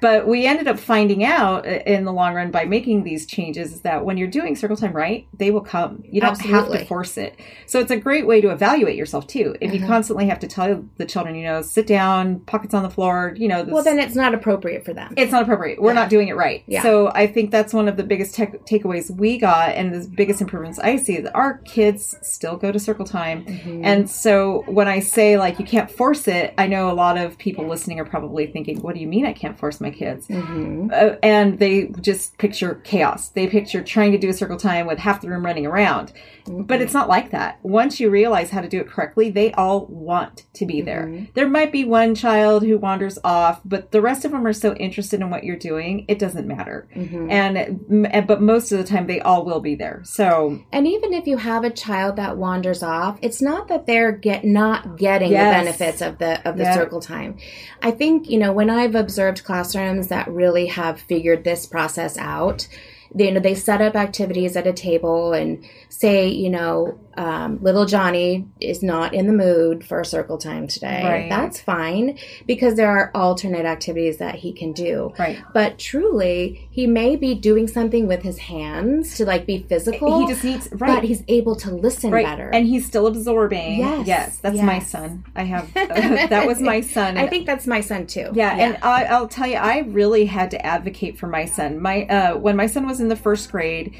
but 0.00 0.26
we 0.26 0.46
ended 0.46 0.68
up 0.68 0.78
finding 0.78 1.22
out 1.22 1.66
in 1.66 2.04
the 2.04 2.12
long 2.12 2.34
run 2.34 2.50
by 2.50 2.64
making 2.64 3.04
these 3.04 3.26
changes 3.26 3.74
is 3.74 3.80
that 3.82 4.06
when 4.06 4.16
you're 4.16 4.28
doing 4.28 4.56
circle 4.56 4.76
time 4.76 4.94
right, 4.94 5.28
they 5.36 5.50
will 5.50 5.60
come. 5.60 6.02
You 6.06 6.22
don't 6.22 6.30
Absolutely. 6.30 6.78
have 6.78 6.80
to 6.80 6.86
force 6.86 7.18
it. 7.18 7.38
So 7.66 7.78
it's 7.78 7.90
a 7.90 7.96
great 7.96 8.26
way 8.26 8.40
to 8.40 8.50
evaluate 8.50 8.96
yourself 8.96 9.26
too. 9.26 9.54
If 9.60 9.74
you 9.74 9.80
mm-hmm. 9.80 9.88
constantly 9.88 10.26
have 10.28 10.38
to 10.40 10.48
tell 10.48 10.82
the 10.96 11.04
children, 11.04 11.34
you 11.34 11.44
know, 11.44 11.60
sit 11.60 11.86
down, 11.86 12.40
pockets 12.40 12.72
on 12.72 12.82
the 12.82 12.90
floor, 12.90 13.34
you 13.36 13.48
know, 13.48 13.62
this, 13.62 13.72
well 13.72 13.84
then 13.84 13.98
it's 13.98 14.14
not 14.14 14.32
appropriate 14.32 14.84
for 14.84 14.94
them. 14.94 15.12
It's 15.18 15.32
not 15.32 15.42
appropriate. 15.42 15.80
We're 15.80 15.90
yeah. 15.90 15.94
not 15.94 16.08
doing 16.08 16.28
it 16.28 16.36
right. 16.36 16.62
Yeah. 16.66 16.82
So 16.82 17.12
I 17.14 17.26
think 17.26 17.50
that's 17.50 17.74
one 17.74 17.86
of 17.86 17.98
the 17.98 18.04
biggest 18.04 18.34
te- 18.34 18.46
takeaways 18.46 19.10
we 19.10 19.36
got 19.36 19.74
and 19.74 19.94
the 19.94 20.08
biggest 20.08 20.40
improvements 20.40 20.78
I 20.86 20.96
see 20.96 21.18
that 21.20 21.34
our 21.34 21.58
kids 21.58 22.14
still 22.22 22.56
go 22.56 22.70
to 22.70 22.78
circle 22.78 23.04
time. 23.04 23.44
Mm-hmm. 23.44 23.84
And 23.84 24.08
so 24.08 24.62
when 24.66 24.86
I 24.86 25.00
say 25.00 25.36
like 25.36 25.58
you 25.58 25.64
can't 25.64 25.90
force 25.90 26.28
it, 26.28 26.54
I 26.56 26.68
know 26.68 26.90
a 26.90 26.94
lot 26.94 27.18
of 27.18 27.36
people 27.38 27.66
listening 27.66 27.98
are 27.98 28.04
probably 28.04 28.46
thinking, 28.46 28.80
what 28.80 28.94
do 28.94 29.00
you 29.00 29.08
mean 29.08 29.26
I 29.26 29.32
can't 29.32 29.58
force 29.58 29.80
my 29.80 29.90
kids? 29.90 30.28
Mm-hmm. 30.28 30.90
Uh, 30.92 31.16
and 31.22 31.58
they 31.58 31.88
just 32.00 32.38
picture 32.38 32.76
chaos. 32.84 33.30
They 33.30 33.48
picture 33.48 33.82
trying 33.82 34.12
to 34.12 34.18
do 34.18 34.28
a 34.28 34.32
circle 34.32 34.56
time 34.56 34.86
with 34.86 34.98
half 34.98 35.20
the 35.20 35.28
room 35.28 35.44
running 35.44 35.66
around. 35.66 36.12
Mm-hmm. 36.44 36.62
But 36.62 36.80
it's 36.80 36.94
not 36.94 37.08
like 37.08 37.32
that. 37.32 37.58
Once 37.64 37.98
you 37.98 38.08
realize 38.08 38.50
how 38.50 38.60
to 38.60 38.68
do 38.68 38.78
it 38.78 38.88
correctly, 38.88 39.30
they 39.30 39.50
all 39.52 39.86
want 39.86 40.44
to 40.54 40.66
be 40.66 40.80
there. 40.80 41.06
Mm-hmm. 41.06 41.24
There 41.34 41.48
might 41.48 41.72
be 41.72 41.84
one 41.84 42.14
child 42.14 42.62
who 42.62 42.78
wanders 42.78 43.18
off, 43.24 43.60
but 43.64 43.90
the 43.90 44.00
rest 44.00 44.24
of 44.24 44.30
them 44.30 44.46
are 44.46 44.52
so 44.52 44.74
interested 44.74 45.20
in 45.20 45.30
what 45.30 45.42
you're 45.42 45.56
doing, 45.56 46.04
it 46.06 46.20
doesn't 46.20 46.46
matter. 46.46 46.86
Mm-hmm. 46.94 47.30
And 47.30 48.26
but 48.28 48.40
most 48.40 48.70
of 48.70 48.78
the 48.78 48.84
time 48.84 49.08
they 49.08 49.20
all 49.20 49.44
will 49.44 49.60
be 49.60 49.74
there. 49.74 50.02
So 50.04 50.62
And 50.76 50.86
even 50.86 51.14
if 51.14 51.26
you 51.26 51.38
have 51.38 51.64
a 51.64 51.70
child 51.70 52.16
that 52.16 52.36
wanders 52.36 52.82
off, 52.82 53.18
it's 53.22 53.40
not 53.40 53.68
that 53.68 53.86
they're 53.86 54.12
get 54.12 54.44
not 54.44 54.98
getting 54.98 55.30
yes. 55.32 55.64
the 55.64 55.64
benefits 55.64 56.02
of 56.02 56.18
the 56.18 56.46
of 56.46 56.58
the 56.58 56.64
yep. 56.64 56.74
circle 56.74 57.00
time. 57.00 57.38
I 57.80 57.92
think, 57.92 58.28
you 58.28 58.38
know, 58.38 58.52
when 58.52 58.68
I've 58.68 58.94
observed 58.94 59.42
classrooms 59.42 60.08
that 60.08 60.28
really 60.28 60.66
have 60.66 61.00
figured 61.00 61.44
this 61.44 61.64
process 61.64 62.18
out, 62.18 62.68
they, 63.14 63.28
you 63.28 63.32
know, 63.32 63.40
they 63.40 63.54
set 63.54 63.80
up 63.80 63.96
activities 63.96 64.54
at 64.54 64.66
a 64.66 64.72
table 64.74 65.32
and 65.32 65.66
say, 65.88 66.28
you 66.28 66.50
know, 66.50 67.00
um, 67.16 67.58
little 67.62 67.86
Johnny 67.86 68.46
is 68.60 68.82
not 68.82 69.14
in 69.14 69.26
the 69.26 69.32
mood 69.32 69.84
for 69.84 70.02
circle 70.04 70.38
time 70.38 70.66
today. 70.66 71.02
Right. 71.02 71.30
That's 71.30 71.60
fine 71.60 72.18
because 72.46 72.74
there 72.74 72.88
are 72.88 73.10
alternate 73.14 73.64
activities 73.66 74.18
that 74.18 74.36
he 74.36 74.52
can 74.52 74.72
do. 74.72 75.12
Right. 75.18 75.42
But 75.52 75.78
truly, 75.78 76.68
he 76.70 76.86
may 76.86 77.16
be 77.16 77.34
doing 77.34 77.68
something 77.68 78.06
with 78.06 78.22
his 78.22 78.38
hands 78.38 79.16
to 79.16 79.24
like 79.24 79.46
be 79.46 79.58
physical. 79.58 80.20
He 80.20 80.26
just 80.26 80.44
needs 80.44 80.68
right. 80.72 80.96
But 80.96 81.04
he's 81.04 81.24
able 81.28 81.56
to 81.56 81.70
listen 81.70 82.10
right. 82.10 82.24
better, 82.24 82.50
and 82.50 82.66
he's 82.66 82.86
still 82.86 83.06
absorbing. 83.06 83.78
Yes. 83.78 84.06
Yes, 84.06 84.38
that's 84.38 84.56
yes. 84.56 84.64
my 84.64 84.78
son. 84.78 85.24
I 85.34 85.44
have 85.44 85.76
uh, 85.76 85.86
that 86.26 86.46
was 86.46 86.60
my 86.60 86.80
son. 86.80 87.16
I 87.16 87.26
think 87.26 87.46
that's 87.46 87.66
my 87.66 87.80
son 87.80 88.06
too. 88.06 88.30
Yeah, 88.32 88.56
yeah. 88.56 88.64
and 88.64 88.78
I, 88.82 89.18
will 89.18 89.28
tell 89.28 89.46
you, 89.46 89.56
I 89.56 89.80
really 89.80 90.26
had 90.26 90.50
to 90.52 90.64
advocate 90.64 91.18
for 91.18 91.26
my 91.26 91.44
son. 91.44 91.80
My 91.80 92.06
uh, 92.06 92.36
when 92.36 92.56
my 92.56 92.66
son 92.66 92.86
was 92.86 93.00
in 93.00 93.08
the 93.08 93.16
first 93.16 93.50
grade 93.50 93.94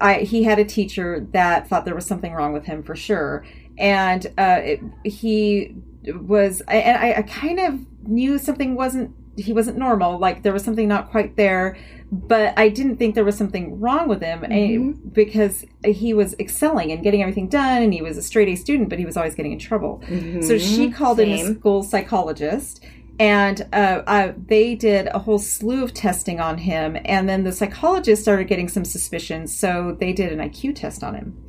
I, 0.00 0.20
he 0.20 0.44
had 0.44 0.58
a 0.58 0.64
teacher 0.64 1.26
that 1.32 1.68
thought 1.68 1.84
there 1.84 1.94
was 1.94 2.06
something 2.06 2.32
wrong 2.32 2.52
with 2.52 2.64
him 2.64 2.82
for 2.82 2.94
sure, 2.94 3.44
and 3.76 4.26
uh, 4.38 4.60
it, 4.62 4.80
he 5.04 5.74
was, 6.06 6.60
and 6.62 6.96
I, 6.96 7.14
I 7.18 7.22
kind 7.22 7.60
of 7.60 7.80
knew 8.08 8.38
something 8.38 8.74
wasn't 8.74 9.14
he 9.36 9.52
wasn't 9.52 9.78
normal, 9.78 10.18
like 10.18 10.42
there 10.42 10.52
was 10.52 10.64
something 10.64 10.88
not 10.88 11.10
quite 11.10 11.36
there, 11.36 11.76
but 12.10 12.58
I 12.58 12.68
didn't 12.68 12.96
think 12.96 13.14
there 13.14 13.24
was 13.24 13.36
something 13.36 13.78
wrong 13.78 14.08
with 14.08 14.20
him 14.20 14.40
mm-hmm. 14.40 14.90
I, 14.90 15.10
because 15.12 15.64
he 15.84 16.12
was 16.12 16.34
excelling 16.40 16.90
and 16.90 17.02
getting 17.02 17.22
everything 17.22 17.48
done, 17.48 17.82
and 17.82 17.94
he 17.94 18.02
was 18.02 18.16
a 18.16 18.22
straight 18.22 18.48
A 18.48 18.56
student, 18.56 18.88
but 18.88 18.98
he 18.98 19.04
was 19.04 19.16
always 19.16 19.34
getting 19.34 19.52
in 19.52 19.58
trouble. 19.58 20.02
Mm-hmm. 20.06 20.42
So 20.42 20.58
she 20.58 20.90
called 20.90 21.18
Same. 21.18 21.32
in 21.32 21.52
a 21.52 21.54
school 21.54 21.82
psychologist 21.82 22.84
and 23.18 23.66
uh, 23.72 24.32
they 24.46 24.74
did 24.74 25.08
a 25.08 25.18
whole 25.18 25.38
slew 25.38 25.82
of 25.82 25.92
testing 25.92 26.40
on 26.40 26.58
him 26.58 26.96
and 27.04 27.28
then 27.28 27.44
the 27.44 27.52
psychologist 27.52 28.22
started 28.22 28.46
getting 28.46 28.68
some 28.68 28.84
suspicions 28.84 29.54
so 29.54 29.96
they 29.98 30.12
did 30.12 30.32
an 30.32 30.38
iq 30.50 30.74
test 30.74 31.02
on 31.02 31.14
him 31.14 31.44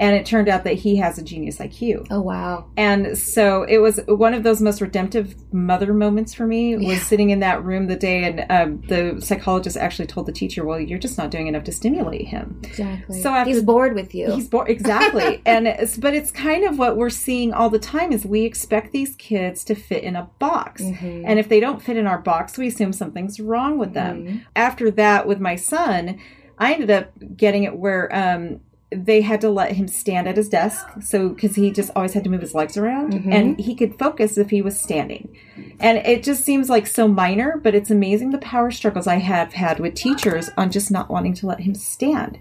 and 0.00 0.14
it 0.14 0.24
turned 0.24 0.48
out 0.48 0.64
that 0.64 0.74
he 0.74 0.96
has 0.96 1.18
a 1.18 1.22
genius 1.22 1.58
IQ. 1.58 2.06
Oh 2.10 2.20
wow! 2.20 2.66
And 2.76 3.18
so 3.18 3.64
it 3.64 3.78
was 3.78 4.00
one 4.06 4.32
of 4.32 4.44
those 4.44 4.62
most 4.62 4.80
redemptive 4.80 5.34
mother 5.52 5.92
moments 5.92 6.34
for 6.34 6.46
me. 6.46 6.76
Was 6.76 6.86
yeah. 6.86 6.98
sitting 6.98 7.30
in 7.30 7.40
that 7.40 7.64
room 7.64 7.88
the 7.88 7.96
day, 7.96 8.24
and 8.24 8.46
um, 8.48 8.80
the 8.86 9.20
psychologist 9.20 9.76
actually 9.76 10.06
told 10.06 10.26
the 10.26 10.32
teacher, 10.32 10.64
"Well, 10.64 10.78
you're 10.78 11.00
just 11.00 11.18
not 11.18 11.30
doing 11.30 11.48
enough 11.48 11.64
to 11.64 11.72
stimulate 11.72 12.28
him." 12.28 12.60
Exactly. 12.62 13.20
So 13.20 13.30
after, 13.30 13.52
he's 13.52 13.62
bored 13.62 13.94
with 13.94 14.14
you. 14.14 14.32
He's 14.32 14.48
bored 14.48 14.68
exactly, 14.68 15.42
and 15.46 15.66
it's, 15.66 15.96
but 15.96 16.14
it's 16.14 16.30
kind 16.30 16.64
of 16.64 16.78
what 16.78 16.96
we're 16.96 17.10
seeing 17.10 17.52
all 17.52 17.70
the 17.70 17.80
time 17.80 18.12
is 18.12 18.24
we 18.24 18.44
expect 18.44 18.92
these 18.92 19.16
kids 19.16 19.64
to 19.64 19.74
fit 19.74 20.04
in 20.04 20.14
a 20.14 20.30
box, 20.38 20.82
mm-hmm. 20.82 21.24
and 21.26 21.40
if 21.40 21.48
they 21.48 21.58
don't 21.58 21.82
fit 21.82 21.96
in 21.96 22.06
our 22.06 22.18
box, 22.18 22.56
we 22.56 22.68
assume 22.68 22.92
something's 22.92 23.40
wrong 23.40 23.78
with 23.78 23.94
them. 23.94 24.24
Mm-hmm. 24.24 24.38
After 24.54 24.90
that, 24.92 25.26
with 25.26 25.40
my 25.40 25.56
son. 25.56 26.20
I 26.60 26.72
ended 26.72 26.90
up 26.90 27.12
getting 27.36 27.62
it 27.62 27.76
where 27.76 28.12
um, 28.12 28.58
they 28.90 29.20
had 29.20 29.40
to 29.42 29.50
let 29.50 29.72
him 29.72 29.86
stand 29.86 30.26
at 30.26 30.36
his 30.36 30.48
desk 30.48 30.86
so 31.02 31.28
because 31.28 31.56
he 31.56 31.70
just 31.70 31.90
always 31.94 32.14
had 32.14 32.24
to 32.24 32.30
move 32.30 32.40
his 32.40 32.54
legs 32.54 32.76
around 32.76 33.12
mm-hmm. 33.12 33.32
and 33.32 33.60
he 33.60 33.74
could 33.74 33.98
focus 33.98 34.38
if 34.38 34.50
he 34.50 34.62
was 34.62 34.78
standing. 34.78 35.36
And 35.78 35.98
it 35.98 36.22
just 36.22 36.44
seems 36.44 36.70
like 36.70 36.86
so 36.86 37.06
minor 37.06 37.60
but 37.62 37.74
it's 37.74 37.90
amazing 37.90 38.30
the 38.30 38.38
power 38.38 38.70
struggles 38.70 39.06
i 39.06 39.16
have 39.16 39.52
had 39.52 39.78
with 39.78 39.94
teachers 39.94 40.50
on 40.56 40.70
just 40.70 40.90
not 40.90 41.10
wanting 41.10 41.34
to 41.34 41.46
let 41.46 41.60
him 41.60 41.74
stand. 41.74 42.40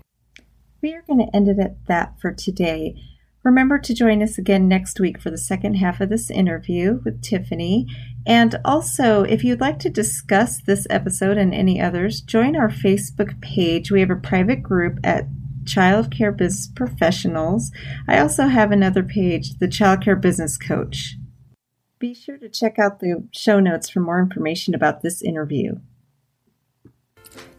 We 0.82 0.94
are 0.94 1.04
going 1.08 1.20
to 1.20 1.36
end 1.36 1.50
it 1.50 1.60
at 1.60 1.86
that 1.88 2.14
for 2.22 2.32
today. 2.32 2.96
Remember 3.44 3.80
to 3.80 3.94
join 3.94 4.22
us 4.22 4.38
again 4.38 4.68
next 4.68 5.00
week 5.00 5.22
for 5.22 5.30
the 5.30 5.38
second 5.38 5.76
half 5.76 6.02
of 6.02 6.10
this 6.10 6.30
interview 6.30 7.00
with 7.04 7.22
tiffany. 7.22 7.88
And 8.26 8.60
also 8.66 9.24
if 9.24 9.44
you'd 9.44 9.62
like 9.62 9.80
to 9.80 9.90
discuss 9.90 10.62
this 10.62 10.86
episode 10.90 11.38
and 11.38 11.54
any 11.54 11.80
others 11.80 12.22
join 12.22 12.56
our 12.56 12.70
facebook 12.70 13.40
page. 13.42 13.90
We 13.90 14.02
have 14.02 14.10
a 14.10 14.18
private 14.18 14.62
group 14.62 15.00
at 15.04 15.28
childcare 15.68 16.36
business 16.36 16.68
professionals. 16.68 17.72
I 18.08 18.20
also 18.20 18.48
have 18.48 18.72
another 18.72 19.04
page, 19.04 19.60
the 19.60 19.68
Childcare 19.68 20.20
Business 20.20 20.58
Coach. 20.58 21.16
Be 22.00 22.14
sure 22.14 22.38
to 22.38 22.50
check 22.50 22.80
out 22.80 23.00
the 23.00 23.28
show 23.32 23.60
notes 23.60 23.90
for 23.90 24.00
more 24.00 24.20
information 24.20 24.74
about 24.74 25.02
this 25.02 25.22
interview. 25.22 25.80